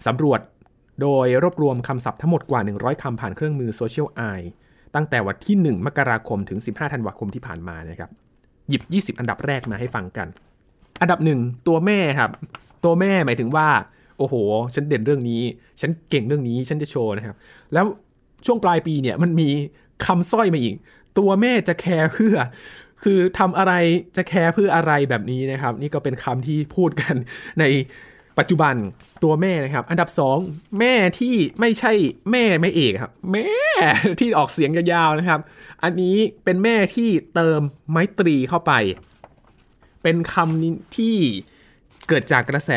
[0.07, 0.39] สำรวจ
[1.01, 4.47] โดยรวบรวมคำศัพท์ทั้งหมดกว่า 100คำผ่านเครื่องมือ Social Eye
[4.95, 8.09] ตั้งแต่วันที่ 1 มกราคมถึง 15 ธันวาคมที่ผ่านมานะครับ
[8.69, 10.27] หยิบ 20 อันดับแรกมาให้ฟังกัน
[11.01, 12.31] อันดับหนึ่งตัวแม่ครับ
[12.85, 13.67] ตัวแม่หมายถึงว่า
[14.17, 14.35] โอ้โห
[14.75, 15.41] ฉันเด่นเรื่องนี้
[15.81, 17.35] ฉันเก่งเรื่องนี้ ฉันจะโชว์นะครับ
[17.73, 17.85] แล้ว
[18.45, 19.49] ช่วงปลายปีเนี่ยมันมี
[20.05, 20.75] คำสร้อยมาอีก
[21.17, 22.35] ตัวแม่จะแคร์เพื่อ
[23.03, 23.73] คือทำอะไร
[24.17, 27.15] จะแคร์เพื่ออะไรแบบนี้นะครับ นี่ก็เป็นคำที่พูดกัน
[27.59, 27.63] ใน
[28.39, 28.75] ปัจจุบัน
[29.23, 30.09] ตัวแม่นะครับ อันดับ
[30.43, 31.93] 2 แม่ที่ไม่ใช่
[32.31, 33.49] แม่ไม่เอกครับ แม่
[34.19, 35.39] ที่ออกเสียงยาวๆนะครับ
[35.83, 38.73] อันนี้เป็นแม่ที่เติมไมตรีเข้าไป
[40.03, 41.15] เป็นคำที่
[42.07, 42.71] เกิดจากกระแส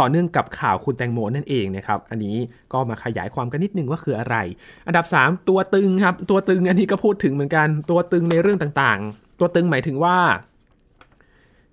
[0.00, 2.36] ต่อเนื่องกับข่าวคุณแตงโมนั่นเองนะครับ อันนี้
[2.72, 4.36] ก็มาขยายความกันนิดนึงว่าคืออะไร
[4.86, 10.16] อันดับ 3 ตัวตึงครับ ตัวตึงอันนี้ก็พูดถึงเหมือนกัน ตัวตึงในเรื่องต่างๆ ตัวตึงหมายถึงว่า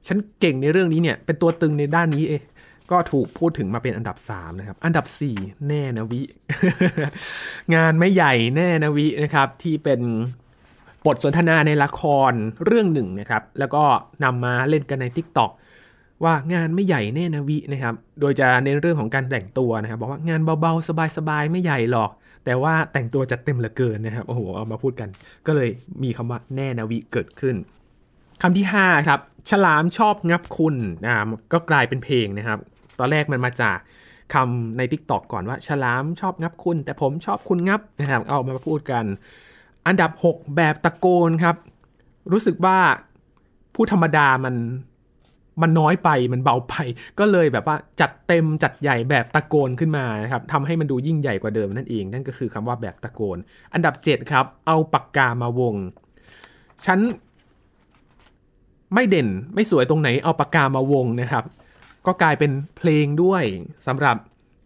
[0.07, 2.41] ฉันเก่งในเรื่องนี้เนี่ย เป็นตัวตึงในด้านนี้เอง
[2.91, 5.05] ก็ถูกพูดถึงมาเป็นอันดับ 3 นะครับ อันดับ
[5.37, 6.21] 4 แน่นะวิ
[7.75, 10.01] งานไม่ใหญ่แน่นะวินะครับ ที่เป็น
[11.05, 12.33] บทสนทนาในละคร
[12.65, 13.83] เรื่องหนึ่งนะครับ แล้วก็
[14.23, 15.51] นำมาเล่นกันใน TikTok
[16.23, 22.11] ว่างานไม่ใหญ่แน่นะวินะครับ โดยจะเน้นเรื่องของการแต่งตัวนะครับ บอกว่างานเบาๆ สบายๆ ไม่ใหญ่หรอก
[22.45, 25.09] แต่ว่าแต่งตัวจัดเต็มเหลือเกินนะครับ โอ้โห เอามาพูดกัน
[25.47, 25.69] ก็เลย
[26.03, 27.55] มีคำว่าแน่นะวิเกิดขึ้น
[28.41, 29.19] คำที่ 5 ครับ
[29.49, 31.13] ฉลามชอบงับคุณนะ
[31.53, 32.59] ก็กลายเป็นเพลงนะครับ
[32.99, 33.77] ตอนแรกมันมาจาก
[34.33, 39.05] คำใน Tik t o อกก่อนว่า ฉลามชอบงับคุณ แต่ผมชอบคุณงับนะครับเอามาพูดกัน
[39.87, 41.55] อันดับ 6 แบบตะโกนครับ
[42.31, 42.77] รู้สึกว่า
[43.75, 44.55] ผู้ธรรมดามัน
[45.61, 46.73] มันน้อยไปมันเบาไป
[47.19, 53.37] ก็เลยแบบว่าจัดเต็มจัดใหญ่แบบตะโกนขึ้นมานะครับทำให้มันดูยิ่งใหญ่กว่าเดิมนั่นเอง นั่นก็คือคำว่าแบบตะโกน
[53.73, 55.75] อันดับ 7 ครับ เอาปากกามาวง
[56.85, 56.99] ฉัน
[58.93, 61.43] ไม่เด่นไม่สวยตรงไหนเอาปากกามาวงนะครับ
[62.07, 63.43] ก็กลายเป็นเพลงด้วย
[63.87, 64.17] สำหรับ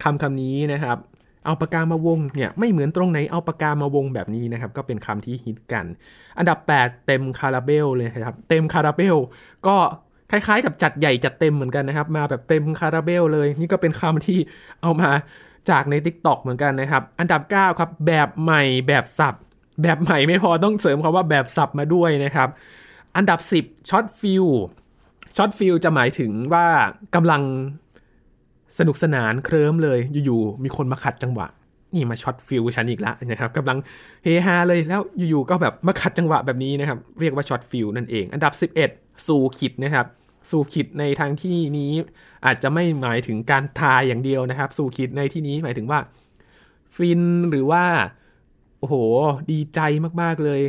[0.03, 0.97] คำคำนี้นะครับ
[1.45, 5.85] เอาปากกามาวงเนี่ยไม่เหมือนตรงไหนเอาปากกามาวงแบบนี้นะครับ ก็เป็นคำที่ฮิตกัน
[6.37, 9.15] อันดับ 8 เต็มคาราเบลเลยครับ เต็มคาราเบล
[9.67, 9.75] ก็
[10.31, 14.39] คล้ายๆ กับจัดใหญ่จัดเต็มเหมือนกันนะครับ มาแบบเต็มคาราเบลเลย นี่ก็เป็นคำที่
[14.81, 15.09] เอามา
[15.69, 19.35] จากใน Tik t o อกเหมือนกันนะครับ อันดับ 9 ครับ แบบใหม่แบบสับ
[19.81, 22.49] แบบใหม่ไม่พอต้องเสริมคำว่าแบบสับมาด้วยนะครับ
[23.15, 24.45] อันดับ 10ช็อต feel
[25.37, 26.67] ช็อต feel จะหมายถึงว่า
[27.15, 27.41] กำลัง
[28.77, 31.47] สนุกสนานเคลิ้มเลยอยู่ๆมีคนมาขัดจังหวะ
[31.93, 33.77] นี่มาช็อต feel ฉันอีกแล้วนะครับกำลัง
[34.23, 38.53] เฮฮาเลยแล้วอยู่ๆก็แบบมาขัดจังหวะแบบนี้นะครับ เรียกว่าช็อต feel นั่นเอง อันดับ
[38.89, 40.05] 11 สู่ขิตนะครับ
[40.51, 41.91] สู่ขิตในทางที่นี้
[42.45, 45.99] อาจจะไม่หมายถึงการตายอย่างเดียวนะครับ สู่ขิตในที่นี้หมายถึงว่า
[46.95, 47.83] ฟินหรือว่า
[48.79, 48.95] โอ้โห
[49.51, 49.79] ดีใจ
[50.21, 50.61] มากๆเลย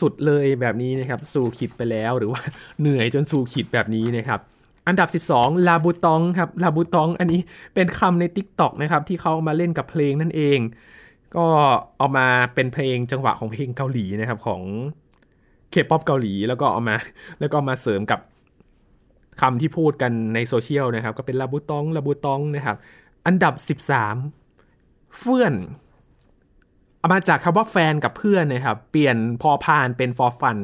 [0.00, 2.40] สุดๆเลยแบบนี้นะครับสู่ขิตไปแล้วหรือว่า
[2.80, 4.40] เหนื่อยจนสู่ขิตแบบนี้นะครับ
[4.88, 7.40] อันดับ 12 ลาบูตองครับ ลาบูตอง อันนี้
[7.74, 10.58] เป็นคำใน TikTok นะครับ ที่เขามาเล่นกับเพลงนั่นเอง
[11.36, 11.46] ก็
[11.98, 14.62] เอามาเป็นเพลงจังหวะของเพลงเกาหลีนะครับ ของ
[15.70, 16.96] เคป๊อปเกาหลีแล้วก็เอามา
[17.40, 18.20] แล้วก็มาเสริมกับ
[19.40, 22.76] คำที่พูดกันในโซเชียลนะครับ ก็เป็นลาบูตอง ลาบูตองนะครับ
[23.26, 23.80] อันดับ
[24.38, 25.54] 13 เฟื่อน
[27.06, 30.58] เอามาจากคำว่าแฟนกับเพื่อนนะครับ เปลี่ยนพอพานเป็น for fun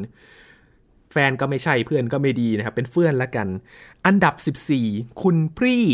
[1.13, 3.49] แฟนก็ไม่ใช่เพื่อนก็ไม่ดีนะครับ เป็นเพื่อนละกัน
[4.07, 4.35] อันดับ
[4.79, 5.87] 14 คุณพี่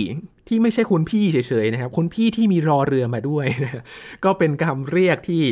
[0.49, 3.83] ที่ไม่ใช่คุณพี่เฉยๆนะครับ คุณพี่ที่มีรอเรือมาด้วยนะ
[4.25, 5.43] ก็เป็นคำเรียกที่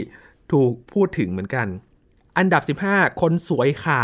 [0.52, 1.66] ถูกพูดถึงเหมือนกัน
[2.38, 4.02] อันดับ 15 คนสวยขา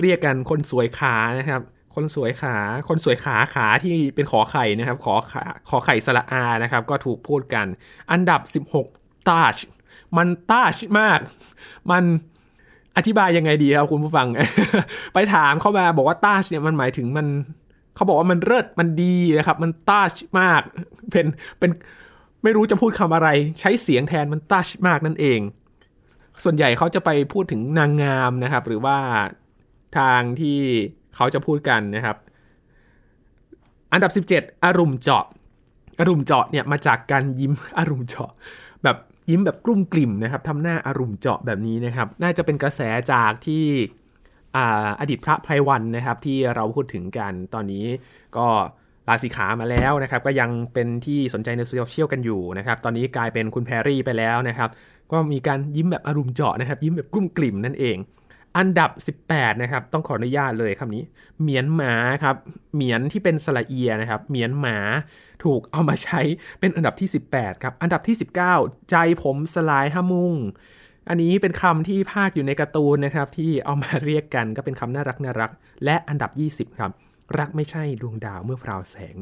[0.00, 1.60] เรียกกันคนสวยขานะครับ
[1.98, 2.56] คนสวยขา
[2.88, 7.66] คนสวยขาขาที่เป็นขอไข่นะครับ ขอขาขอไข่สระอานะครับ ก็ถูกพูดกัน
[8.12, 8.40] อันดับ
[8.88, 9.56] 16 ตาช
[10.16, 11.18] มันตาชมาก
[11.90, 12.04] มัน
[12.96, 14.26] อธิบายยังไงดีครับคุณผู้ฟัง
[15.14, 17.26] ไปถามเข้ามาบอกว่าตาชเนี่ยมันหมายถึงมัน
[17.94, 20.62] เขาบอกว่ามันเลิศมันดีนะครับ มันตาชมาก
[21.10, 21.26] เป็น
[21.58, 21.70] เป็น
[22.42, 23.28] ไม่รู้จะพูดคำอะไร
[23.60, 25.40] ใช้เสียงแทนมันตาชมากนั่นเอง
[26.44, 28.98] ส่วนใหญ่เขาจะไปพูดถึงนางงามนะครับ หรือว่า
[29.98, 30.60] ทางที่
[31.18, 32.16] เขาจะพูดกันนะครับ
[33.92, 35.24] อันดับ 17 อารมณ์เจาะ
[36.00, 38.30] อารมณ์เจาะเนี่ยมาจากการยิ้มอารมณ์เจาะ
[38.84, 38.96] แบบ
[39.30, 42.80] ยิ้มแบบกลุ้มกลิ่มนะครับทำหน้าอารมณ์เจาะแบบนี้นะครับ น่าจะเป็นกระแส
[43.12, 43.64] จากที่
[45.00, 47.84] อดีตพระไพรวันนะครับที่เราพูดถึงกันตอนนี้
[48.36, 48.46] ก็
[49.08, 54.70] ลาสีขามาแล้วนะครับ ก็ยังเป็นที่สนใจในโซเชียลกันอยู่นะครับ ตอนนี้กลายเป็นคุณแพรรี่ไปแล้วนะครับ
[55.12, 57.96] ก็มีการยิ้มแบบอารมณ์เจาะนะครับ ยิ้มแบบกลุ้มกลิ่มนั่นเอง
[58.56, 58.90] อันดับ
[59.30, 61.04] 18 นะครับ ต้องขออนุญาตเลยคำนี้
[61.40, 62.36] เหมียนหมาครับ
[62.74, 64.78] เหมียนที่เป็นสระเอียนะครับเหมียนหมา
[65.44, 66.20] ถูกเอามาใช้
[66.60, 68.16] เป็นอันดับที่ 18 ครับ อันดับที่
[68.52, 70.34] 19 ใจผมสลายห้ามุง
[71.08, 75.50] อันนี้เป็นคำที่ภาคอยู่ในการ์ตูนนะครับ ที่เอามาเรียกกันก็เป็นคำน่ารักน่ารัก
[75.84, 76.30] และอันดับ
[76.70, 76.90] 20 ครับ
[77.38, 79.16] รักไม่ใช่ดวงดาวเมื่อพราวแสง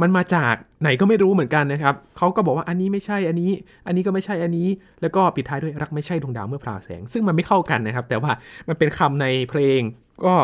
[0.00, 3.50] มันมาจากไหนก็ไม่รู้เหมือนกันนะครับเขาก็บอกว่าอันนี้ไม่ใช่อันนี้
[3.86, 4.68] อันนี้ก็ไม่ใช่อันนี้
[5.02, 8.32] แล้วก็ปิดท้ายด้วยรักไม่ใช่ดวงดาวเมื่อพราวแสง ซึ่งมันไม่เข้ากันนะครับ แต่ว่า
[8.68, 9.80] มันเป็นคำในเพลง
[10.24, 10.34] ก็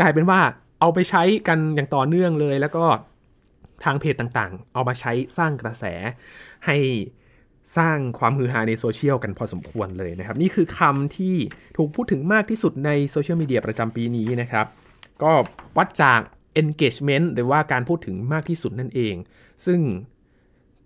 [0.00, 0.40] กลายเป็นว่า
[0.80, 2.84] เอาไปใช้กันอย่างต่อเนื่องเลย แล้วก็
[3.84, 5.84] ทางเพจต่างๆ เอามาใช้สร้างกระแส
[6.66, 6.76] ให้
[7.76, 11.36] สร้างความฮือฮาในโซเชียลกันพอสมควรเลยนะครับ นี่คือคำที่
[11.76, 14.66] ถูกพูดถึงมากที่สุดในโซเชียลมีเดียประจำปีนี้นะครับ
[15.22, 15.32] ก็
[15.78, 16.20] วัดจาก
[16.62, 19.14] engagement หรือว่าการพูดถึงมากที่สุดนั่นเอง
[19.66, 19.80] ซึ่ง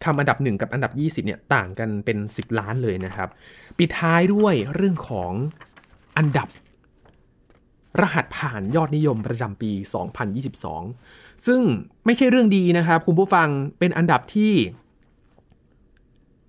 [0.04, 3.28] คำอันดับ 1 กับอันดับ 20เนี่ยต่างกันเป็น 10 ล้านเลยนะครับ
[3.78, 5.33] ปิดท้ายด้วยเรื่องของ
[6.18, 6.48] อันดับ
[8.00, 9.72] รหัสผ่านยอดนิยมประจำปี
[10.78, 11.61] 2022 ซึ่ง
[12.04, 14.52] ไม่ใช่เรื่องดีนะครับ คุณผู้ฟังเป็นอันดับที่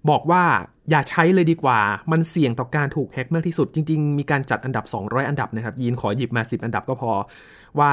[0.10, 0.44] บอกว่า
[0.90, 1.80] อย่าใช้เลยดีกว่า
[2.12, 7.12] มันเสี่ยงต่อการถูกแฮ็กมากที่สุด จริง ๆ มีการจัดอันดับ 200 อันดับนะครับ ยีนขอหยิบมา 10 อันดับก็พอ
[7.80, 7.92] ว่า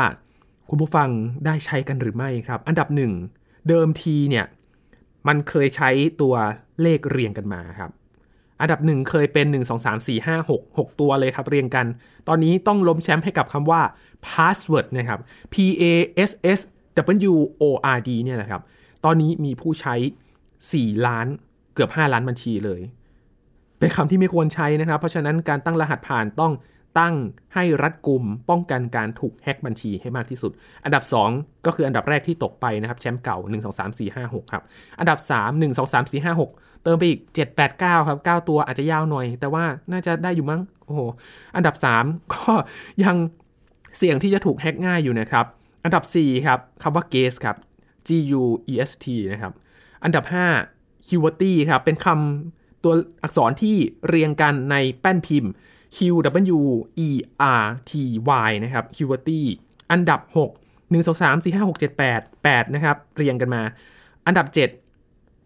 [0.70, 1.08] คุณผู้ฟัง
[1.46, 3.12] ได้ใช้กันหรือไม่ครับ อันดับหนึ่ง
[3.68, 4.46] เดิมทีเนี่ย
[5.28, 5.90] มันเคยใช้
[6.20, 6.34] ตัว
[6.82, 7.90] เลขเรียงกันมาครับ
[8.60, 11.86] อันดับหนึ่งเคยเป็น 1 2 3 4 5 6 6 ตัวเลยครับเรียงกัน
[12.28, 13.80] ตอนนี้ต้องล้มแชมป์ให้กับคำว่า
[14.26, 15.20] password นะครับ
[15.52, 15.84] P A
[16.28, 16.60] S S
[17.30, 17.64] W O
[17.96, 18.60] R D เนี่ยนะครับ
[19.04, 19.94] ตอนนี้มีผู้ใช้
[20.50, 21.26] 4 ล้าน
[21.74, 22.80] เกือบ 5 ล้านบัญชีเลย
[23.78, 26.52] เป็นคำที่ไม่ควรใช้นะครับ เพราะฉะนั้นการตั้งรหัสผ่านต้อง
[26.99, 27.14] ตั้ง
[27.55, 30.53] ให้รัดกุมป้องกันการถูกแฮ็กบัญชีให้มากที่สุด
[30.84, 34.62] อันดับ 2 ก็คืออันดับแรกที่ตกไปนะครับแชมป์เก่า 1 2 3 4 5 6ครับ
[35.01, 39.26] อันดับ 3 1 2 3 4 5 6 เติมไปอีก 7 8 9 ครับ 9 ตัวอาจจะยาวหน่อย
[39.40, 41.01] แต่ว่าน่าจะได้อยู่มั้ง โอ้โห
[41.57, 41.74] อันดับ
[42.05, 42.53] 3 ก็
[43.05, 43.16] ยัง
[43.97, 45.47] เสี่ยงที่จะถูกแฮ็กง่ายอยู่นะครับ
[45.84, 47.57] อันดับ 4 ครับคำว่า guest ครับ
[48.07, 48.09] G
[48.40, 48.42] U
[48.72, 49.53] E S T นะครับ
[50.05, 50.24] อันดับ
[50.66, 53.76] 5 QWERTY ครับ เป็นคำตัวอักษรที่
[54.09, 55.53] เรียงกันในแป้นพิมพ์
[55.97, 55.99] Q
[56.57, 56.59] W
[57.07, 57.09] E
[57.61, 57.93] R T
[58.49, 59.41] Y นะครับ QWERTY
[59.91, 63.62] อันดับ 6 1 2 3 4 5 6 7 8 8 นะครับ เรียงกันมา
[64.26, 64.62] อันดับ 7 1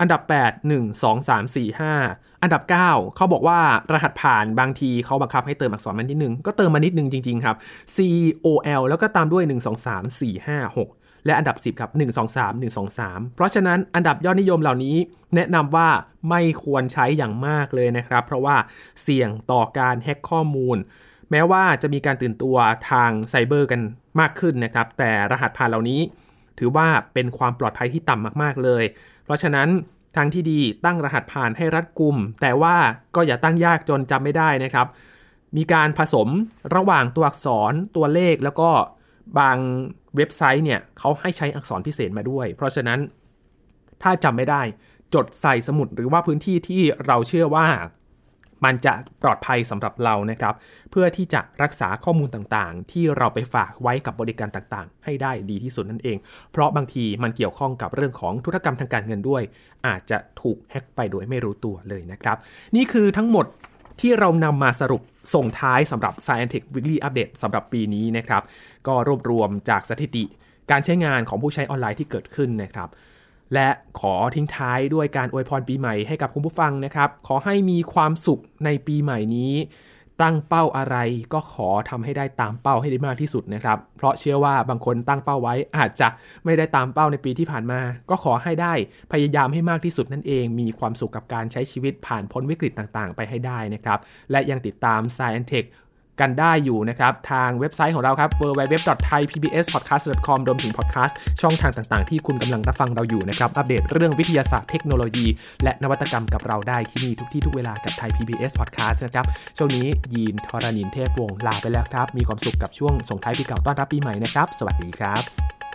[0.00, 3.60] อันดับ 8 1 2 3 4 5 อันดับ 9 เขาบอกว่า
[3.92, 7.56] รหัสผ่านบางทีเขาบังคับให้เติมอักษรมานิดนึง ก็เติมมานิดนึงจริง ๆ ครับ
[7.94, 7.98] C
[8.44, 8.46] O
[8.80, 12.76] L แล้วก็ตามด้วย 1 2 3 4 5 6 และอันดับ 10 ครับ 1 2 3 1
[12.76, 14.96] 2 3 เพราะฉะนั้นอันดับยอดนิยมเหล่านี้
[15.34, 15.88] แนะนำว่า
[16.30, 18.56] ไม่ควรใช้อย่างมากเลยนะครับ เพราะว่า
[19.02, 20.76] เสี่ยงต่อการแฮ็กข้อมูล
[21.30, 22.56] แม้ว่าจะมีการตื่นตัว
[22.90, 23.80] ทางไซเบอร์กัน
[24.20, 26.00] มากขึ้นนะครับ แต่รหัสผ่านเหล่านี้
[26.58, 28.84] ถือว่าเป็นความปลอดภัยที่ต่ำมากๆเลย
[29.24, 29.68] เพราะฉะนั้น
[30.16, 32.76] ทางที่ดีตั้งรหัสผ่านให้รัดกุม แต่ว่า
[33.14, 34.86] ก็อย่าตั้งยากจนจำไม่ได้นะครับ
[35.56, 36.28] มีการผสม
[36.74, 38.70] ระหว่างตัวอักษรตัวเลขแล้วก็
[39.38, 39.58] บาง
[40.16, 43.00] เว็บไซต์เนี่ยเขาให้ใช้อักษรพิเศษมาด้วย เพราะฉะนั้น
[44.02, 44.62] ถ้าจำไม่ได้
[45.14, 47.66] จดใส่สมุดหรือว่าพื้นที่ที่เราเชื่อว่า
[48.64, 50.54] มันจะปลอดภัยสำหรับเรานะครับ
[50.90, 56.16] เพื่อที่จะรักษาข้อมูลต่างๆ ที่เราไปฝากไว้กับบริการต่างๆ ให้ได้ดีที่สุดนั่นเอง
[56.52, 59.42] เพราะบางทีมันเกี่ยวข้องกับเรื่องของธุรกรรมทางการเงินด้วย
[59.86, 62.36] อาจจะถูกแฮ็กไปโดยไม่รู้ตัวเลยนะครับ
[62.76, 63.46] นี่คือทั้งหมด
[64.00, 65.02] ที่เรานำมาสรุป
[65.34, 68.42] ส่งท้ายสำหรับ Science Tech Weekly Update สำหรับปีนี้นะครับ
[68.86, 70.24] ก็รวบรวมจากสถิติ
[70.70, 72.88] การใช้งานของผู้ใช้ออนไลน์ที่เกิดขึ้นนะครับ
[73.54, 73.68] และ
[74.00, 79.52] ขอทิ้งท้ายด้วยการอวยพรปีใหม่ให้กับคุณผู้ฟังนะครับ ขอให้มีความสุขในปีใหม่นี้
[80.22, 80.96] ตั้งเป้าอะไร
[81.32, 86.08] ก็ขอทำให้ได้ตามเป้าให้ได้มากที่สุดนะครับ เพราะเชื่อว่าบางคนตั้งเป้าไว้อาจจะ
[86.44, 88.74] ไม่ได้ตามเป้าในปีที่ผ่านมา ก็ขอให้ได้
[89.12, 93.98] พยายามให้มากที่สุดนั่นเอง มีความสุขกับการใช้ชีวิตผ่านพ้นวิกฤตต่างๆ ไปให้ได้นะครับ
[94.30, 95.64] และยังติดตาม Sci and Tech
[96.20, 105.26] กันได้อยู่นะครับ ทางเว็บไซต์ของเราครับ www.thaipbspodcast.com รวมถึงพอดแคสต์ช่องทางต่างๆ ที่คุณกำลังรับฟังเราอยู่นะครับ อัปเดตเรื่องวิทยาศาสตร์เทคโนโลยี
[105.62, 115.73] และนวัตกรรมกับเราได้ที่นี่ทุกที่ทุกเวลากับไทย PBS Podcast นะครับ ช่วงนี้ยีนทรณินเทพวงศ์ลาไปแล้วครับ มีความสุขกับช่วงส่งท้ายปีเก่าต้อนรับปีใหม่นะครับ สวัสดีครับ